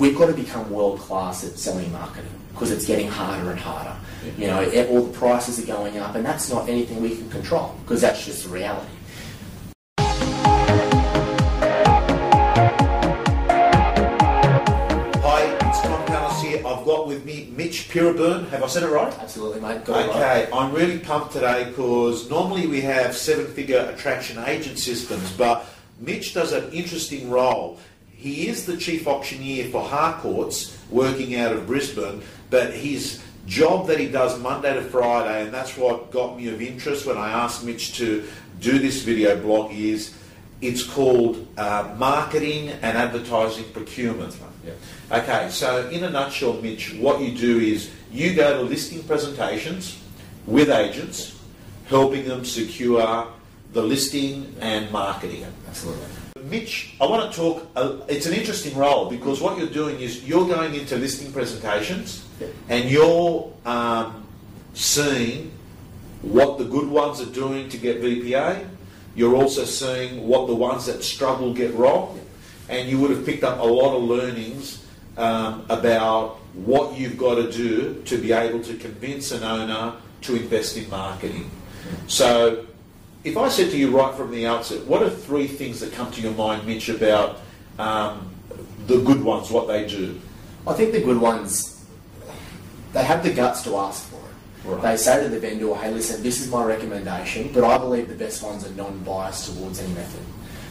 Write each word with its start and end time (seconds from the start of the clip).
we've 0.00 0.16
got 0.16 0.26
to 0.26 0.32
become 0.32 0.68
world 0.70 0.98
class 0.98 1.44
at 1.44 1.58
selling 1.58 1.92
marketing 1.92 2.32
because 2.52 2.70
it's 2.72 2.86
getting 2.86 3.06
harder 3.06 3.50
and 3.50 3.60
harder. 3.60 3.94
You 4.36 4.48
know, 4.48 4.62
e- 4.62 4.86
all 4.88 5.02
the 5.02 5.16
prices 5.16 5.62
are 5.62 5.66
going 5.66 5.98
up, 5.98 6.14
and 6.14 6.24
that's 6.24 6.50
not 6.50 6.68
anything 6.68 7.00
we 7.00 7.16
can 7.16 7.30
control 7.30 7.76
because 7.84 8.00
that's 8.00 8.24
just 8.24 8.44
the 8.44 8.50
reality. 8.50 8.88
Hi, 15.22 15.42
it's 15.68 15.80
Tom 15.82 16.06
Panos 16.06 16.42
here. 16.42 16.58
I've 16.66 16.84
got 16.84 17.06
with 17.06 17.24
me 17.24 17.52
Mitch 17.56 17.88
Piraburn. 17.88 18.48
Have 18.50 18.62
I 18.62 18.66
said 18.66 18.82
it 18.82 18.88
right? 18.88 19.12
Absolutely, 19.18 19.60
mate. 19.60 19.84
Got 19.84 20.04
it 20.06 20.08
right. 20.08 20.16
Okay, 20.44 20.48
I'm 20.52 20.72
really 20.74 20.98
pumped 20.98 21.32
today 21.32 21.64
because 21.68 22.28
normally 22.28 22.66
we 22.66 22.80
have 22.82 23.16
seven 23.16 23.46
figure 23.46 23.90
attraction 23.94 24.42
agent 24.44 24.78
systems, 24.78 25.30
but 25.32 25.66
Mitch 26.00 26.34
does 26.34 26.52
an 26.52 26.70
interesting 26.72 27.30
role. 27.30 27.78
He 28.20 28.48
is 28.48 28.66
the 28.66 28.76
chief 28.76 29.06
auctioneer 29.06 29.70
for 29.70 29.82
Harcourts 29.82 30.76
working 30.90 31.36
out 31.36 31.52
of 31.52 31.66
Brisbane, 31.66 32.20
but 32.50 32.74
his 32.74 33.22
job 33.46 33.86
that 33.86 33.98
he 33.98 34.08
does 34.08 34.38
Monday 34.38 34.74
to 34.74 34.82
Friday, 34.82 35.44
and 35.44 35.54
that's 35.54 35.74
what 35.78 36.10
got 36.10 36.36
me 36.36 36.48
of 36.48 36.60
interest 36.60 37.06
when 37.06 37.16
I 37.16 37.30
asked 37.30 37.64
Mitch 37.64 37.96
to 37.96 38.28
do 38.60 38.78
this 38.78 39.02
video 39.02 39.40
blog, 39.40 39.72
is 39.72 40.14
it's 40.60 40.82
called 40.82 41.48
uh, 41.56 41.94
marketing 41.96 42.68
and 42.68 42.98
advertising 42.98 43.64
procurement. 43.72 44.36
Okay, 45.10 45.48
so 45.48 45.88
in 45.88 46.04
a 46.04 46.10
nutshell, 46.10 46.60
Mitch, 46.60 46.92
what 46.94 47.22
you 47.22 47.34
do 47.34 47.58
is 47.58 47.90
you 48.12 48.34
go 48.34 48.58
to 48.58 48.62
listing 48.62 49.02
presentations 49.04 49.98
with 50.44 50.68
agents, 50.68 51.40
helping 51.86 52.28
them 52.28 52.44
secure 52.44 53.26
the 53.72 53.82
listing 53.82 54.54
and 54.60 54.90
marketing. 54.92 55.46
Absolutely. 55.66 56.19
Mitch, 56.50 56.94
I 57.00 57.06
want 57.06 57.30
to 57.30 57.36
talk. 57.38 57.70
Uh, 57.76 57.98
it's 58.08 58.26
an 58.26 58.34
interesting 58.34 58.76
role 58.76 59.08
because 59.08 59.40
what 59.40 59.56
you're 59.56 59.68
doing 59.68 60.00
is 60.00 60.24
you're 60.24 60.46
going 60.48 60.74
into 60.74 60.96
listing 60.96 61.32
presentations 61.32 62.26
and 62.68 62.90
you're 62.90 63.52
um, 63.64 64.26
seeing 64.74 65.52
what 66.22 66.58
the 66.58 66.64
good 66.64 66.88
ones 66.88 67.20
are 67.20 67.32
doing 67.32 67.68
to 67.68 67.76
get 67.78 68.02
VPA. 68.02 68.66
You're 69.14 69.36
also 69.36 69.64
seeing 69.64 70.26
what 70.26 70.48
the 70.48 70.54
ones 70.54 70.86
that 70.86 71.04
struggle 71.04 71.54
get 71.54 71.72
wrong, 71.74 72.20
and 72.68 72.88
you 72.88 72.98
would 72.98 73.10
have 73.10 73.24
picked 73.24 73.44
up 73.44 73.60
a 73.60 73.64
lot 73.64 73.96
of 73.96 74.02
learnings 74.02 74.84
um, 75.16 75.64
about 75.68 76.36
what 76.54 76.96
you've 76.98 77.16
got 77.16 77.36
to 77.36 77.50
do 77.50 78.02
to 78.06 78.18
be 78.18 78.32
able 78.32 78.62
to 78.64 78.76
convince 78.76 79.30
an 79.30 79.44
owner 79.44 79.94
to 80.22 80.36
invest 80.36 80.76
in 80.76 80.88
marketing. 80.90 81.50
So, 82.06 82.66
if 83.24 83.36
I 83.36 83.48
said 83.48 83.70
to 83.70 83.76
you 83.76 83.96
right 83.96 84.14
from 84.14 84.30
the 84.30 84.46
outset, 84.46 84.86
what 84.86 85.02
are 85.02 85.10
three 85.10 85.46
things 85.46 85.80
that 85.80 85.92
come 85.92 86.10
to 86.12 86.20
your 86.20 86.32
mind, 86.32 86.66
Mitch, 86.66 86.88
about 86.88 87.40
um, 87.78 88.34
the 88.86 89.00
good 89.00 89.22
ones, 89.22 89.50
what 89.50 89.68
they 89.68 89.86
do? 89.86 90.18
I 90.66 90.72
think 90.72 90.92
the 90.92 91.00
good 91.00 91.20
ones, 91.20 91.84
they 92.92 93.04
have 93.04 93.22
the 93.22 93.32
guts 93.32 93.62
to 93.64 93.76
ask 93.76 94.08
for 94.08 94.16
it. 94.16 94.68
Right. 94.68 94.82
They 94.82 94.96
say 94.96 95.22
to 95.22 95.28
the 95.28 95.38
vendor, 95.38 95.74
hey, 95.74 95.90
listen, 95.90 96.22
this 96.22 96.40
is 96.40 96.50
my 96.50 96.64
recommendation, 96.64 97.50
but 97.52 97.64
I 97.64 97.78
believe 97.78 98.08
the 98.08 98.14
best 98.14 98.42
ones 98.42 98.66
are 98.66 98.72
non-biased 98.72 99.54
towards 99.54 99.80
any 99.80 99.92
method. 99.94 100.20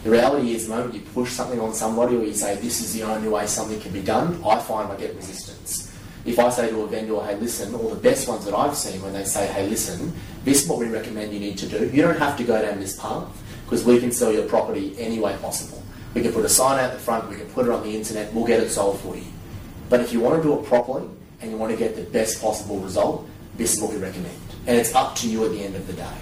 The 0.04 0.12
reality 0.12 0.54
is, 0.54 0.68
the 0.68 0.76
moment 0.76 0.94
you 0.94 1.02
push 1.02 1.32
something 1.32 1.60
on 1.60 1.74
somebody 1.74 2.16
or 2.16 2.24
you 2.24 2.34
say 2.34 2.56
this 2.56 2.82
is 2.82 2.94
the 2.94 3.04
only 3.04 3.28
way 3.28 3.46
something 3.48 3.80
can 3.80 3.92
be 3.92 4.02
done, 4.02 4.42
I 4.46 4.60
find 4.60 4.92
I 4.92 4.96
get 4.96 5.16
resistance. 5.16 5.89
If 6.26 6.38
I 6.38 6.50
say 6.50 6.70
to 6.70 6.82
a 6.82 6.88
vendor, 6.88 7.20
hey, 7.22 7.36
listen, 7.36 7.74
all 7.74 7.90
the 7.90 7.96
best 7.96 8.28
ones 8.28 8.46
that 8.46 8.54
I've 8.54 8.76
seen 8.76 9.02
when 9.02 9.14
they 9.14 9.24
say, 9.24 9.48
hey, 9.48 9.68
listen, 9.68 10.14
this 10.44 10.64
is 10.64 10.70
what 10.70 10.80
we 10.80 10.88
recommend 10.88 11.34
you 11.34 11.40
need 11.40 11.58
to 11.60 11.68
do. 11.68 11.90
You 11.90 12.02
don't 12.02 12.18
have 12.18 12.38
to 12.38 12.44
go 12.44 12.62
down 12.62 12.80
this 12.80 13.00
path 13.00 13.26
because 13.66 13.86
we 13.86 14.00
can 14.00 14.12
sell 14.12 14.32
your 14.32 14.48
property 14.48 14.96
any 15.00 15.20
way 15.20 15.36
possible. 15.42 15.82
We 16.14 16.22
can 16.22 16.34
put 16.34 16.44
a 16.44 16.50
sign 16.50 16.80
out 16.80 16.92
the 16.92 17.00
front, 17.00 17.30
we 17.30 17.36
can 17.36 17.48
put 17.48 17.66
it 17.66 17.72
on 17.72 17.84
the 17.84 17.96
internet, 17.96 18.34
we'll 18.34 18.46
get 18.46 18.62
it 18.62 18.70
sold 18.70 19.00
for 19.00 19.16
you. 19.16 19.26
But 19.90 20.02
if 20.02 20.12
you 20.12 20.20
want 20.20 20.42
to 20.42 20.48
do 20.48 20.60
it 20.60 20.66
properly 20.66 21.08
and 21.42 21.52
you 21.52 21.58
want 21.58 21.72
to 21.72 21.78
get 21.78 21.96
the 21.96 22.04
best 22.04 22.42
possible 22.42 22.80
result, 22.80 23.28
this 23.56 23.76
is 23.76 23.82
what 23.82 23.92
we 23.92 23.98
recommend. 23.98 24.36
And 24.68 24.78
it's 24.78 24.94
up 24.96 25.16
to 25.18 25.30
you 25.30 25.46
at 25.46 25.52
the 25.52 25.62
end 25.62 25.76
of 25.76 25.88
the 25.88 25.94
day. 25.94 26.16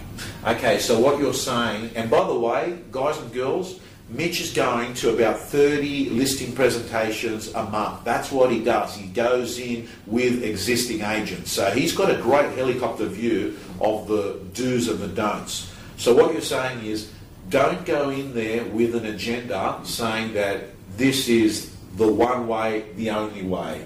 Okay, 0.45 0.80
so 0.80 1.00
what 1.00 1.19
you're 1.19 1.34
saying, 1.34 1.91
and 1.96 2.09
by 2.09 2.25
the 2.25 2.38
way, 2.38 2.79
guys 2.91 3.18
and 3.18 3.31
girls, 3.34 3.79
Mitch 4.09 4.40
is 4.40 4.53
going 4.53 4.94
to 4.95 5.13
about 5.13 5.38
30 5.38 6.12
listing 6.12 6.53
presentations 6.53 7.53
a 7.53 7.63
month. 7.63 8.06
That's 8.06 8.31
what 8.31 8.51
he 8.51 8.63
does. 8.63 8.95
He 8.95 9.07
goes 9.07 9.59
in 9.59 9.90
with 10.06 10.44
existing 10.44 11.01
agents. 11.01 11.51
So 11.51 11.69
he's 11.72 11.91
got 11.91 12.09
a 12.09 12.22
great 12.22 12.53
helicopter 12.53 13.06
view 13.06 13.57
of 13.81 14.07
the 14.07 14.40
do's 14.53 14.88
and 14.88 15.00
the 15.00 15.09
don'ts. 15.09 15.73
So 15.97 16.16
what 16.16 16.31
you're 16.31 16.41
saying 16.41 16.85
is 16.85 17.12
don't 17.50 17.85
go 17.85 18.09
in 18.09 18.34
there 18.34 18.63
with 18.66 18.96
an 18.96 19.07
agenda 19.07 19.81
saying 19.84 20.34
that 20.35 20.66
this 20.96 21.28
is 21.28 21.75
the 21.97 22.07
one 22.07 22.47
way, 22.47 22.85
the 22.96 23.09
only 23.09 23.44
way. 23.44 23.85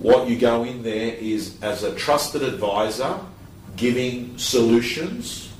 What 0.00 0.28
you 0.28 0.36
go 0.36 0.64
in 0.64 0.82
there 0.82 1.14
is 1.14 1.62
as 1.62 1.84
a 1.84 1.94
trusted 1.94 2.42
advisor, 2.42 3.20
giving 3.76 4.36
solutions, 4.38 5.52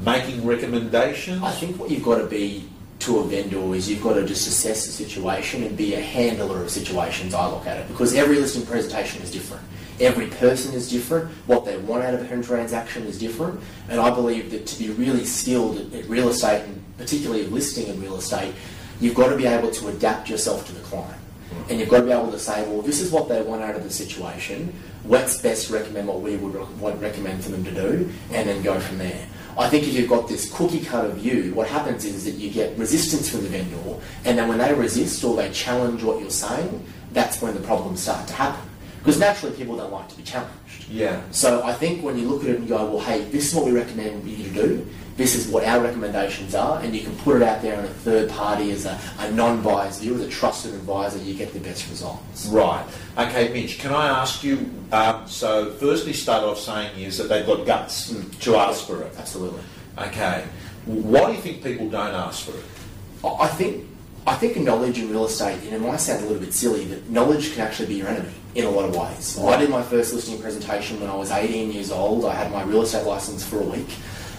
making 0.00 0.46
recommendations. 0.46 1.42
I 1.42 1.52
think 1.52 1.78
what 1.78 1.90
you've 1.90 2.04
got 2.04 2.18
to 2.18 2.26
be 2.26 2.70
to 3.04 3.18
a 3.18 3.24
vendor 3.24 3.74
is 3.74 3.88
you've 3.88 4.02
got 4.02 4.14
to 4.14 4.24
just 4.24 4.48
assess 4.48 4.86
the 4.86 4.92
situation 4.92 5.62
and 5.62 5.76
be 5.76 5.94
a 5.94 6.00
handler 6.00 6.62
of 6.62 6.70
situations. 6.70 7.34
I 7.34 7.46
look 7.46 7.66
at 7.66 7.76
it 7.76 7.88
because 7.88 8.14
every 8.14 8.38
listing 8.38 8.64
presentation 8.64 9.22
is 9.22 9.30
different. 9.30 9.62
Every 10.00 10.26
person 10.26 10.74
is 10.74 10.90
different. 10.90 11.30
What 11.46 11.64
they 11.64 11.76
want 11.76 12.02
out 12.02 12.14
of 12.14 12.22
a 12.22 12.42
transaction 12.42 13.04
is 13.04 13.18
different. 13.18 13.60
And 13.88 14.00
I 14.00 14.10
believe 14.10 14.50
that 14.50 14.66
to 14.66 14.78
be 14.78 14.90
really 14.90 15.24
skilled 15.24 15.94
at, 15.94 16.08
real 16.08 16.28
estate, 16.30 16.64
and 16.64 16.82
particularly 16.98 17.46
listing 17.46 17.86
in 17.88 18.00
real 18.00 18.16
estate, 18.16 18.54
you've 19.00 19.14
got 19.14 19.28
to 19.28 19.36
be 19.36 19.46
able 19.46 19.70
to 19.70 19.88
adapt 19.88 20.28
yourself 20.28 20.66
to 20.66 20.72
the 20.72 20.80
client. 20.80 21.20
Hmm. 21.50 21.70
And 21.70 21.80
you've 21.80 21.90
got 21.90 22.00
to 22.00 22.06
be 22.06 22.12
able 22.12 22.32
to 22.32 22.38
say, 22.38 22.66
well, 22.68 22.82
this 22.82 23.00
is 23.00 23.12
what 23.12 23.28
they 23.28 23.42
want 23.42 23.62
out 23.62 23.76
of 23.76 23.84
the 23.84 23.90
situation. 23.90 24.72
Let's 25.04 25.40
best 25.40 25.70
recommend 25.70 26.08
what 26.08 26.22
we 26.22 26.36
would 26.36 26.54
recommend 27.00 27.44
for 27.44 27.50
them 27.50 27.62
to 27.64 27.70
do, 27.70 28.10
and 28.32 28.48
then 28.48 28.62
go 28.62 28.80
from 28.80 28.98
there. 28.98 29.28
I 29.56 29.68
think 29.68 29.86
if 29.86 29.94
you've 29.94 30.08
got 30.08 30.28
this 30.28 30.52
cookie 30.52 30.84
cutter 30.84 31.10
view, 31.10 31.54
what 31.54 31.68
happens 31.68 32.04
is 32.04 32.24
that 32.24 32.32
you 32.32 32.50
get 32.50 32.76
resistance 32.76 33.28
from 33.28 33.42
the 33.42 33.48
vendor, 33.48 33.76
and 34.24 34.36
then 34.36 34.48
when 34.48 34.58
they 34.58 34.74
resist 34.74 35.22
or 35.24 35.36
they 35.36 35.50
challenge 35.52 36.02
what 36.02 36.20
you're 36.20 36.30
saying, 36.30 36.84
that's 37.12 37.40
when 37.40 37.54
the 37.54 37.60
problems 37.60 38.02
start 38.02 38.26
to 38.28 38.34
happen. 38.34 38.68
Because 38.98 39.20
naturally, 39.20 39.54
people 39.54 39.76
don't 39.76 39.92
like 39.92 40.08
to 40.08 40.16
be 40.16 40.22
challenged. 40.22 40.88
Yeah. 40.88 41.20
So 41.30 41.62
I 41.62 41.74
think 41.74 42.02
when 42.02 42.18
you 42.18 42.26
look 42.26 42.42
at 42.42 42.48
it 42.50 42.58
and 42.58 42.68
go, 42.68 42.86
well, 42.86 43.04
hey, 43.04 43.22
this 43.24 43.48
is 43.48 43.54
what 43.54 43.66
we 43.66 43.72
recommend 43.72 44.26
you 44.26 44.44
to 44.44 44.50
do. 44.50 44.86
This 45.16 45.36
is 45.36 45.46
what 45.46 45.62
our 45.64 45.80
recommendations 45.80 46.56
are, 46.56 46.80
and 46.80 46.94
you 46.94 47.02
can 47.02 47.14
put 47.18 47.36
it 47.36 47.42
out 47.42 47.62
there 47.62 47.78
in 47.78 47.84
a 47.84 47.88
third 47.88 48.28
party 48.30 48.72
as 48.72 48.84
a, 48.84 48.98
a 49.20 49.30
non-biased 49.30 50.00
view, 50.00 50.16
as 50.16 50.22
a 50.22 50.28
trusted 50.28 50.74
advisor, 50.74 51.18
you 51.18 51.34
get 51.34 51.52
the 51.52 51.60
best 51.60 51.88
results. 51.88 52.46
Right. 52.46 52.84
Okay, 53.16 53.52
Mitch, 53.52 53.78
can 53.78 53.92
I 53.92 54.08
ask 54.08 54.42
you, 54.42 54.68
um, 54.90 55.28
so 55.28 55.70
firstly 55.74 56.12
start 56.12 56.42
off 56.42 56.58
saying 56.58 57.00
is 57.00 57.16
that 57.18 57.28
they've 57.28 57.46
got 57.46 57.64
guts 57.64 58.10
Mm. 58.10 58.40
to 58.40 58.56
ask 58.56 58.86
for 58.86 59.02
it. 59.02 59.12
Absolutely. 59.16 59.62
Okay. 59.98 60.44
Why 60.86 61.26
do 61.26 61.32
you 61.32 61.40
think 61.40 61.62
people 61.62 61.88
don't 61.88 62.12
ask 62.14 62.44
for 62.46 62.56
it? 62.58 62.64
I 63.22 63.44
I 63.44 63.48
think 63.48 63.84
I 64.26 64.34
think 64.34 64.56
knowledge 64.56 64.98
in 64.98 65.10
real 65.10 65.26
estate, 65.26 65.62
and 65.64 65.74
it 65.74 65.80
might 65.80 65.98
sound 66.00 66.24
a 66.24 66.26
little 66.26 66.40
bit 66.42 66.54
silly, 66.54 66.86
but 66.86 67.08
knowledge 67.10 67.52
can 67.52 67.60
actually 67.60 67.88
be 67.88 67.94
your 67.96 68.08
enemy 68.08 68.32
in 68.54 68.64
a 68.64 68.70
lot 68.70 68.86
of 68.88 68.96
ways. 68.96 69.38
I 69.38 69.58
did 69.58 69.68
my 69.68 69.82
first 69.82 70.14
listing 70.14 70.40
presentation 70.40 70.98
when 70.98 71.10
I 71.10 71.14
was 71.14 71.30
18 71.30 71.70
years 71.72 71.90
old. 71.92 72.24
I 72.24 72.34
had 72.34 72.50
my 72.50 72.62
real 72.62 72.82
estate 72.82 73.04
license 73.06 73.44
for 73.44 73.60
a 73.60 73.64
week. 73.64 73.86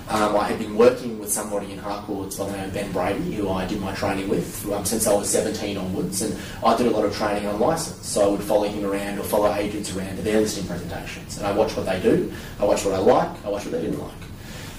Um, 0.08 0.36
I 0.36 0.44
had 0.44 0.60
been 0.60 0.76
working 0.76 1.18
with 1.18 1.32
somebody 1.32 1.72
in 1.72 1.80
Harcourts 1.80 2.36
by 2.36 2.46
the 2.46 2.52
name 2.52 2.66
of 2.66 2.74
Ben 2.74 2.92
Brady, 2.92 3.34
who 3.34 3.50
I 3.50 3.66
did 3.66 3.82
my 3.82 3.94
training 3.96 4.30
with 4.30 4.72
um, 4.72 4.86
since 4.86 5.08
I 5.08 5.14
was 5.14 5.28
17 5.30 5.78
onwards, 5.78 6.22
and 6.22 6.40
I 6.64 6.78
did 6.78 6.86
a 6.86 6.92
lot 6.92 7.06
of 7.06 7.16
training 7.16 7.48
on 7.48 7.60
license. 7.60 8.06
So 8.06 8.24
I 8.24 8.28
would 8.28 8.44
follow 8.44 8.68
him 8.68 8.86
around 8.86 9.18
or 9.18 9.24
follow 9.24 9.52
agents 9.56 9.96
around 9.96 10.18
to 10.18 10.22
their 10.22 10.42
listing 10.42 10.68
presentations, 10.68 11.38
and 11.38 11.48
I 11.48 11.52
watched 11.54 11.76
what 11.76 11.88
they 11.88 12.00
do, 12.00 12.32
I 12.60 12.66
watched 12.66 12.86
what 12.86 12.94
I 12.94 13.00
like, 13.00 13.46
I 13.46 13.50
watched 13.50 13.66
what 13.66 13.72
they 13.72 13.82
didn't 13.82 14.00
like. 14.00 14.14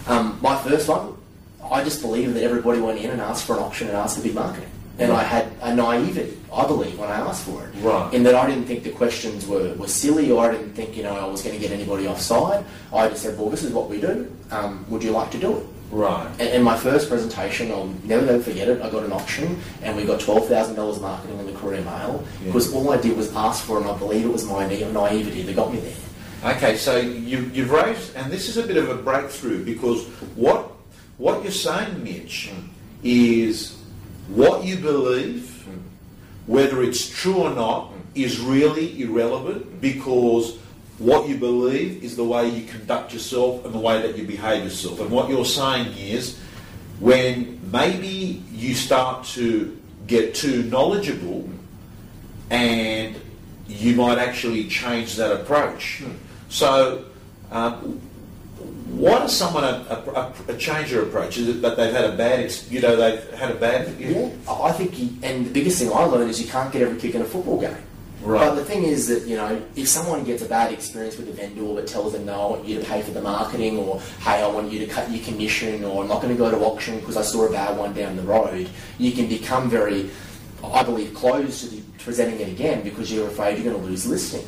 Um, 0.06 0.38
my 0.41 0.56
first 0.62 0.88
one, 0.88 1.16
I 1.72 1.82
just 1.82 2.03
believed 2.03 2.34
that 2.34 2.44
everybody 2.44 2.81
went 2.81 3.00
in 3.00 3.10
and 3.10 3.20
asked 3.20 3.47
for 3.47 3.56
an 3.56 3.65
auction 3.65 3.88
and 3.88 3.97
asked 3.97 4.19
for 4.19 4.22
big 4.22 4.34
marketing. 4.34 4.70
And 4.99 5.12
I 5.12 5.23
had 5.23 5.53
a 5.61 5.75
naivety, 5.75 6.39
I 6.53 6.67
believe, 6.67 6.99
when 6.99 7.11
I 7.11 7.17
asked 7.17 7.45
for 7.45 7.65
it. 7.67 7.75
Right. 7.83 8.15
In 8.15 8.23
that 8.23 8.34
I 8.34 8.47
didn't 8.49 8.65
think 8.65 8.83
the 8.83 8.91
questions 8.91 9.47
were, 9.47 9.75
were 9.75 9.89
silly 9.89 10.31
or 10.31 10.48
I 10.48 10.53
didn't 10.53 10.72
think, 10.72 10.97
you 10.97 11.03
know, 11.03 11.15
I 11.15 11.27
was 11.27 11.43
going 11.43 11.54
to 11.54 11.60
get 11.60 11.71
anybody 11.71 12.09
offside. 12.09 12.65
I 12.95 13.09
just 13.09 13.22
said, 13.22 13.39
well, 13.39 13.51
this 13.51 13.63
is 13.63 13.72
what 13.72 13.91
we 13.91 14.01
do. 14.01 14.34
Um, 14.51 14.87
would 14.89 15.04
you 15.04 15.10
like 15.10 15.31
to 15.33 15.39
do 15.39 15.59
it? 15.59 15.66
Right. 15.91 16.27
And 16.41 16.48
in 16.48 16.63
my 16.63 16.77
first 16.77 17.09
presentation, 17.09 17.71
I'll 17.71 17.87
never, 18.04 18.25
never 18.27 18.43
forget 18.43 18.69
it, 18.69 18.81
I 18.83 18.91
got 18.91 19.04
an 19.04 19.13
auction 19.13 19.60
and 19.83 19.97
we 19.97 20.04
got 20.04 20.19
$12,000 20.19 21.01
marketing 21.01 21.39
in 21.39 21.47
the 21.47 21.53
Courier 21.53 21.83
Mail 21.83 22.25
Yeah. 22.41 22.47
because 22.47 22.72
all 22.72 22.91
I 22.91 22.97
did 22.97 23.16
was 23.16 23.34
ask 23.37 23.65
for 23.65 23.78
it 23.78 23.83
and 23.83 23.91
I 23.91 23.99
believe 23.99 24.25
it 24.25 24.33
was 24.33 24.45
my 24.45 24.66
naivety 24.66 25.42
that 25.42 25.54
got 25.54 25.72
me 25.72 25.81
there. 25.81 25.95
Okay, 26.57 26.77
so 26.77 26.97
you, 26.99 27.51
you've 27.53 27.71
raised, 27.71 28.15
and 28.16 28.33
this 28.33 28.49
is 28.49 28.57
a 28.57 28.66
bit 28.66 28.77
of 28.77 28.89
a 28.89 28.95
breakthrough 28.95 29.65
because 29.65 30.07
what 30.37 30.72
what 31.19 31.42
you're 31.42 31.51
saying, 31.51 32.04
Mitch, 32.04 32.51
is 33.03 33.76
what 34.28 34.65
you 34.65 34.77
believe, 34.77 35.67
whether 36.47 36.83
it's 36.83 37.09
true 37.09 37.37
or 37.37 37.51
not, 37.51 37.93
is 38.15 38.41
really 38.41 39.03
irrelevant 39.03 39.81
because 39.81 40.59
what 40.99 41.28
you 41.28 41.37
believe 41.37 42.03
is 42.03 42.17
the 42.17 42.25
way 42.25 42.49
you 42.49 42.67
conduct 42.67 43.13
yourself 43.13 43.65
and 43.65 43.75
the 43.75 43.78
way 43.78 44.01
that 44.01 44.17
you 44.17 44.27
behave 44.27 44.65
yourself. 44.65 45.01
And 45.01 45.11
what 45.11 45.28
you're 45.28 45.45
saying 45.45 45.97
is 45.99 46.39
when 46.99 47.61
maybe 47.71 48.43
you 48.53 48.75
start 48.75 49.27
to 49.27 49.77
get 50.07 50.34
too 50.34 50.63
knowledgeable, 50.65 51.49
and 52.51 53.17
you 53.67 53.97
might 53.97 54.19
actually 54.19 54.69
change 54.69 55.17
that 55.17 55.33
approach. 55.33 56.03
So, 56.49 57.05
um, 57.51 58.01
why 58.97 59.18
does 59.18 59.36
someone 59.36 59.64
a, 59.64 60.32
a, 60.48 60.53
a 60.53 60.56
change 60.56 60.91
their 60.91 61.03
approach? 61.03 61.36
Is 61.36 61.48
it 61.48 61.62
that 61.62 61.76
they've 61.76 61.92
had 61.92 62.04
a 62.04 62.16
bad, 62.16 62.54
you 62.70 62.80
know, 62.80 62.97
they've 62.97 63.30
had 63.34 63.50
a 63.50 63.54
bad, 63.54 63.98
Yeah, 64.00 64.30
I 64.48 64.72
think, 64.72 64.98
you, 64.98 65.10
and 65.22 65.47
the 65.47 65.53
biggest 65.53 65.78
thing 65.78 65.92
I 65.92 66.04
learned 66.04 66.30
is 66.30 66.41
you 66.41 66.48
can't 66.48 66.72
get 66.72 66.82
every 66.82 66.98
kick 66.98 67.14
in 67.14 67.20
a 67.20 67.24
football 67.24 67.60
game. 67.60 67.76
Right. 68.22 68.48
But 68.48 68.54
the 68.54 68.64
thing 68.64 68.84
is 68.84 69.06
that, 69.08 69.28
you 69.28 69.36
know, 69.36 69.62
if 69.76 69.86
someone 69.86 70.24
gets 70.24 70.42
a 70.42 70.48
bad 70.48 70.72
experience 70.72 71.16
with 71.18 71.28
a 71.28 71.32
vendor 71.32 71.74
that 71.74 71.86
tells 71.86 72.14
them, 72.14 72.24
no, 72.24 72.32
I 72.32 72.50
want 72.50 72.64
you 72.64 72.80
to 72.80 72.86
pay 72.86 73.03
for 73.03 73.10
the 73.10 73.20
marketing, 73.20 73.78
or 73.78 74.00
hey, 74.20 74.42
I 74.42 74.47
want 74.48 74.72
you 74.72 74.78
to 74.80 74.86
cut 74.86 75.10
your 75.10 75.22
commission, 75.24 75.84
or 75.84 76.03
I'm 76.03 76.08
not 76.08 76.22
going 76.22 76.34
to 76.34 76.38
go 76.38 76.50
to 76.50 76.56
auction 76.58 76.98
because 76.98 77.16
I 77.16 77.22
saw 77.22 77.47
a 77.47 77.53
bad 77.53 77.76
one 77.76 77.92
down 77.92 78.16
the 78.16 78.22
road, 78.22 78.68
you 78.98 79.12
can 79.12 79.28
become 79.28 79.68
very, 79.68 80.10
I 80.64 80.82
believe, 80.82 81.12
closed 81.14 81.60
to 81.64 81.76
the, 81.76 81.82
presenting 81.98 82.41
it 82.41 82.48
again 82.48 82.82
because 82.82 83.12
you're 83.12 83.28
afraid 83.28 83.58
you're 83.58 83.70
going 83.70 83.84
to 83.84 83.91
lose 83.91 84.06
listing. 84.06 84.47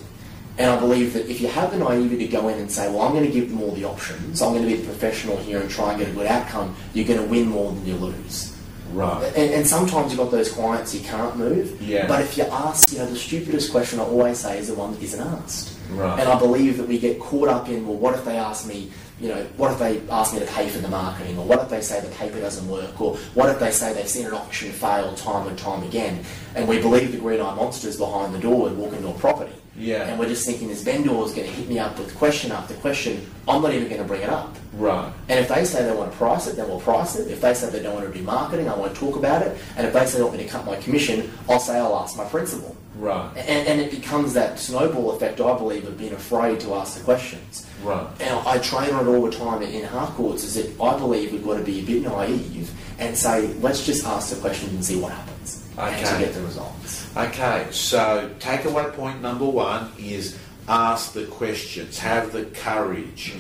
And 0.59 0.71
I 0.71 0.79
believe 0.79 1.13
that 1.13 1.31
if 1.31 1.41
you 1.41 1.47
have 1.49 1.71
the 1.71 1.79
naivety 1.79 2.27
to 2.27 2.27
go 2.27 2.49
in 2.49 2.59
and 2.59 2.71
say, 2.71 2.89
well, 2.89 3.03
I'm 3.03 3.13
going 3.13 3.25
to 3.25 3.31
give 3.31 3.49
them 3.49 3.63
all 3.63 3.71
the 3.71 3.85
options, 3.85 4.43
I'm 4.43 4.53
going 4.53 4.63
to 4.63 4.69
be 4.69 4.75
the 4.75 4.85
professional 4.85 5.37
here 5.37 5.61
and 5.61 5.71
try 5.71 5.93
and 5.93 6.01
get 6.01 6.09
a 6.09 6.13
good 6.13 6.27
outcome, 6.27 6.75
you're 6.95 7.07
going 7.07 7.21
to 7.21 7.27
win 7.27 7.47
more 7.47 7.73
than 7.73 7.87
you 7.87 7.95
lose. 7.95 8.57
Right. 8.93 9.23
And, 9.37 9.53
and 9.53 9.67
sometimes 9.67 10.11
you've 10.11 10.19
got 10.19 10.31
those 10.31 10.51
clients 10.51 10.95
you 10.95 11.03
can't 11.03 11.37
move. 11.37 11.81
Yeah. 11.81 12.09
But 12.09 12.23
if 12.23 12.37
you 12.37 12.45
ask, 12.45 12.91
you 12.91 12.99
know, 12.99 13.07
the 13.07 13.17
stupidest 13.17 13.71
question 13.71 14.01
I 14.01 14.05
always 14.05 14.39
say 14.39 14.59
is 14.59 14.69
the 14.69 14.75
one 14.75 14.95
that 14.95 15.03
isn't 15.03 15.21
asked. 15.21 15.79
Right. 15.91 16.19
And 16.19 16.29
I 16.29 16.39
believe 16.39 16.77
that 16.79 16.89
we 16.89 16.99
get 16.99 17.21
caught 17.21 17.49
up 17.49 17.69
in, 17.69 17.87
well, 17.87 17.97
what 17.97 18.15
if 18.15 18.25
they 18.25 18.37
ask 18.37 18.67
me, 18.67 18.91
you 19.21 19.29
know, 19.29 19.43
what 19.57 19.73
if 19.73 19.79
they 19.79 20.01
ask 20.11 20.33
me 20.33 20.41
to 20.41 20.47
pay 20.47 20.69
for 20.69 20.79
the 20.79 20.89
marketing, 20.89 21.39
or 21.39 21.45
what 21.45 21.61
if 21.61 21.69
they 21.69 21.81
say 21.81 22.01
the 22.01 22.09
paper 22.15 22.41
doesn't 22.41 22.69
work, 22.69 23.01
or 23.01 23.17
what 23.35 23.49
if 23.49 23.59
they 23.59 23.71
say 23.71 23.93
they've 23.93 24.09
seen 24.09 24.27
an 24.27 24.33
auction 24.33 24.71
fail 24.71 25.15
time 25.15 25.49
and 25.49 25.59
time 25.59 25.83
again, 25.83 26.25
and 26.55 26.69
we 26.69 26.81
believe 26.81 27.13
the 27.13 27.19
green 27.19 27.41
eye 27.41 27.55
monster's 27.55 27.97
behind 27.97 28.35
the 28.35 28.39
door 28.39 28.69
and 28.69 28.79
walk 28.79 28.93
into 28.93 29.09
a 29.09 29.15
property. 29.15 29.53
Yeah. 29.79 30.09
And 30.09 30.19
we're 30.19 30.29
just 30.29 30.45
thinking 30.45 30.69
this 30.69 30.83
vendor 30.83 31.11
is 31.23 31.33
going 31.33 31.47
to 31.47 31.53
hit 31.53 31.69
me 31.69 31.79
up 31.79 31.99
with 31.99 32.15
question 32.17 32.53
after 32.53 32.75
question. 32.75 33.25
I'm 33.47 33.63
not 33.63 33.73
even 33.73 33.89
going 33.89 34.03
to 34.03 34.07
bring 34.07 34.23
it 34.23 34.29
up. 34.29 34.57
Right. 34.73 35.13
And 35.29 35.41
if 35.41 35.49
they 35.49 35.65
say 35.65 35.85
they 35.85 35.95
want 35.95 36.13
to 36.13 36.19
price 36.19 36.47
it, 36.47 36.57
then 36.57 36.69
we'll 36.69 36.81
price 36.81 37.17
it. 37.17 37.31
If 37.31 37.41
they 37.41 37.55
say 37.55 37.71
they 37.71 37.83
don't 37.83 37.95
want 37.95 38.13
to 38.13 38.17
do 38.17 38.25
marketing, 38.25 38.69
I 38.69 38.77
won't 38.77 38.95
talk 38.95 39.17
about 39.17 39.43
it. 39.43 39.57
And 39.77 39.87
if 39.87 39.93
they 39.93 40.05
say 40.07 40.19
they 40.19 40.25
want 40.25 40.37
me 40.37 40.45
to 40.45 40.49
cut 40.49 40.67
my 40.67 40.77
commission, 40.77 41.31
I'll 41.49 41.61
say 41.61 41.79
I'll 41.79 41.97
ask 41.97 42.17
my 42.17 42.25
principal. 42.25 42.77
Right. 42.97 43.31
And, 43.37 43.69
and 43.69 43.81
it 43.81 43.91
becomes 43.91 44.35
that 44.35 44.59
snowball 44.59 45.13
effect, 45.13 45.41
I 45.41 45.57
believe, 45.57 45.87
of 45.87 45.97
being 45.97 46.13
afraid 46.13 46.61
to 46.61 46.75
ask 46.75 46.99
the 46.99 47.05
questions. 47.05 47.67
Right. 47.83 48.07
And 48.21 48.39
I 48.47 48.59
train 48.59 48.93
on 48.93 49.07
it 49.07 49.11
all 49.11 49.23
the 49.25 49.37
time 49.37 49.63
in 49.63 49.85
Harcourts, 49.85 50.43
is 50.43 50.55
that 50.55 50.81
I 50.83 50.99
believe 50.99 51.33
we've 51.33 51.45
got 51.45 51.59
to 51.59 51.65
be 51.65 51.81
a 51.81 51.85
bit 51.85 52.03
naive 52.03 52.71
and 52.99 53.17
say, 53.17 53.47
let's 53.61 53.87
just 53.87 54.05
ask 54.05 54.35
the 54.35 54.41
questions 54.41 54.73
and 54.73 54.85
see 54.85 55.01
what 55.01 55.13
happens. 55.13 55.38
And 55.79 55.97
to 56.05 56.15
Okay. 56.15 56.25
get 56.25 56.35
the 56.35 56.43
results. 56.43 57.07
Okay, 57.17 57.67
so 57.71 58.31
takeaway 58.41 58.93
point 58.95 59.23
number 59.23 59.45
one 59.45 59.93
is 59.99 60.37
ask 60.69 61.13
the 61.13 61.25
questions, 61.27 61.99
have 61.99 62.33
the 62.33 62.45
courage, 62.47 63.35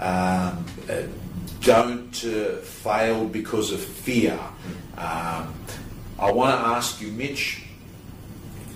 um, 0.00 0.64
uh, 0.88 1.02
don't 1.62 2.24
uh, 2.24 2.56
fail 2.62 3.24
because 3.26 3.72
of 3.72 3.80
fear. 3.80 4.38
Um, 4.96 5.54
I 6.18 6.30
want 6.30 6.58
to 6.60 6.66
ask 6.66 7.00
you, 7.00 7.08
Mitch, 7.12 7.62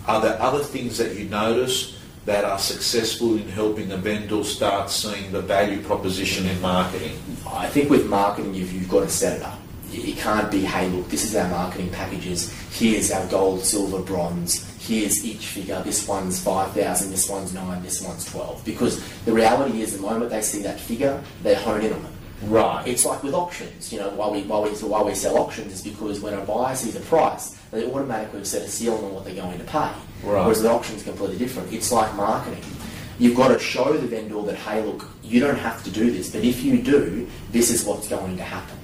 are 0.09 0.21
there 0.21 0.41
other 0.41 0.65
things 0.65 0.99
that 0.99 1.15
you 1.17 1.29
notice 1.29 1.99
that 2.25 2.45
are 2.45 2.59
successful 2.59 3.37
in 3.37 3.49
helping 3.49 3.93
a 3.93 3.97
vendor 3.97 4.43
start 4.45 4.91
seeing 4.91 5.31
the 5.33 5.43
value 5.43 5.81
proposition 5.83 6.47
in 6.47 6.61
marketing? 6.61 7.19
I 7.47 7.69
think 7.69 7.91
with 7.91 8.09
marketing, 8.09 8.55
you've, 8.55 8.73
you've 8.73 8.89
got 8.89 9.01
to 9.01 9.09
set 9.09 9.39
it 9.39 9.43
up. 9.45 9.59
You 9.93 10.03
you 10.03 10.15
can't 10.15 10.51
be, 10.51 10.61
hey, 10.61 10.89
look, 10.89 11.09
this 11.09 11.25
is 11.25 11.37
our 11.37 11.49
marketing 11.49 11.91
packages. 11.91 12.53
Here's 12.71 13.11
our 13.11 13.27
gold, 13.29 13.65
silver, 13.65 14.01
bronze. 14.01 14.69
Here's 14.81 15.25
each 15.25 15.47
figure. 15.47 15.81
This 15.83 16.09
one's 16.09 16.43
5,000, 16.43 17.11
this 17.11 17.29
one's 17.29 17.53
9, 17.55 17.83
this 17.83 18.03
one's 18.03 18.25
12. 18.25 18.65
Because 18.65 19.03
the 19.25 19.33
reality 19.33 19.83
is, 19.83 19.95
the 19.95 20.03
moment 20.03 20.31
they 20.31 20.41
see 20.41 20.63
that 20.63 20.81
figure, 20.81 21.23
they 21.43 21.55
hone 21.55 21.83
in 21.83 21.93
on 21.93 22.01
it. 22.01 22.11
Right. 22.45 22.87
It's 22.89 23.05
like 23.05 23.23
with 23.23 23.35
auctions. 23.35 23.93
You 23.93 24.01
know, 24.01 24.11
why 24.11 24.29
we, 24.29 24.43
why 24.43 24.59
we, 24.61 24.75
so 24.75 24.89
why 24.89 25.03
we 25.03 25.15
sell 25.15 25.39
auctions 25.39 25.73
is 25.73 25.83
because 25.83 26.21
when 26.21 26.35
a 26.35 26.41
buyer 26.41 26.75
sees 26.75 26.97
a 26.97 27.01
price, 27.01 27.57
they 27.71 27.87
automatically 27.87 28.45
set 28.45 28.63
a 28.63 28.69
ceiling 28.69 29.05
on 29.05 29.15
what 29.15 29.25
they're 29.25 29.35
going 29.35 29.59
to 29.59 29.65
pay. 29.65 29.79
Right. 29.79 30.43
Whereas 30.43 30.63
the 30.63 30.71
auction 30.71 30.97
is 30.97 31.03
completely 31.03 31.39
different. 31.39 31.73
It's 31.73 31.93
like 31.93 32.13
marketing. 32.15 32.65
You've 33.19 33.37
got 33.37 33.49
to 33.49 33.59
show 33.59 33.93
the 33.93 34.07
vendor 34.07 34.43
that, 34.43 34.57
hey, 34.57 34.83
look, 34.83 35.07
you 35.23 35.39
don't 35.39 35.59
have 35.59 35.85
to 35.85 35.91
do 35.91 36.11
this, 36.11 36.33
but 36.33 36.43
if 36.43 36.63
you 36.65 36.83
do, 36.83 37.29
this 37.51 37.71
is 37.71 37.85
what's 37.85 38.09
going 38.09 38.37
to 38.37 38.43
happen. 38.43 38.79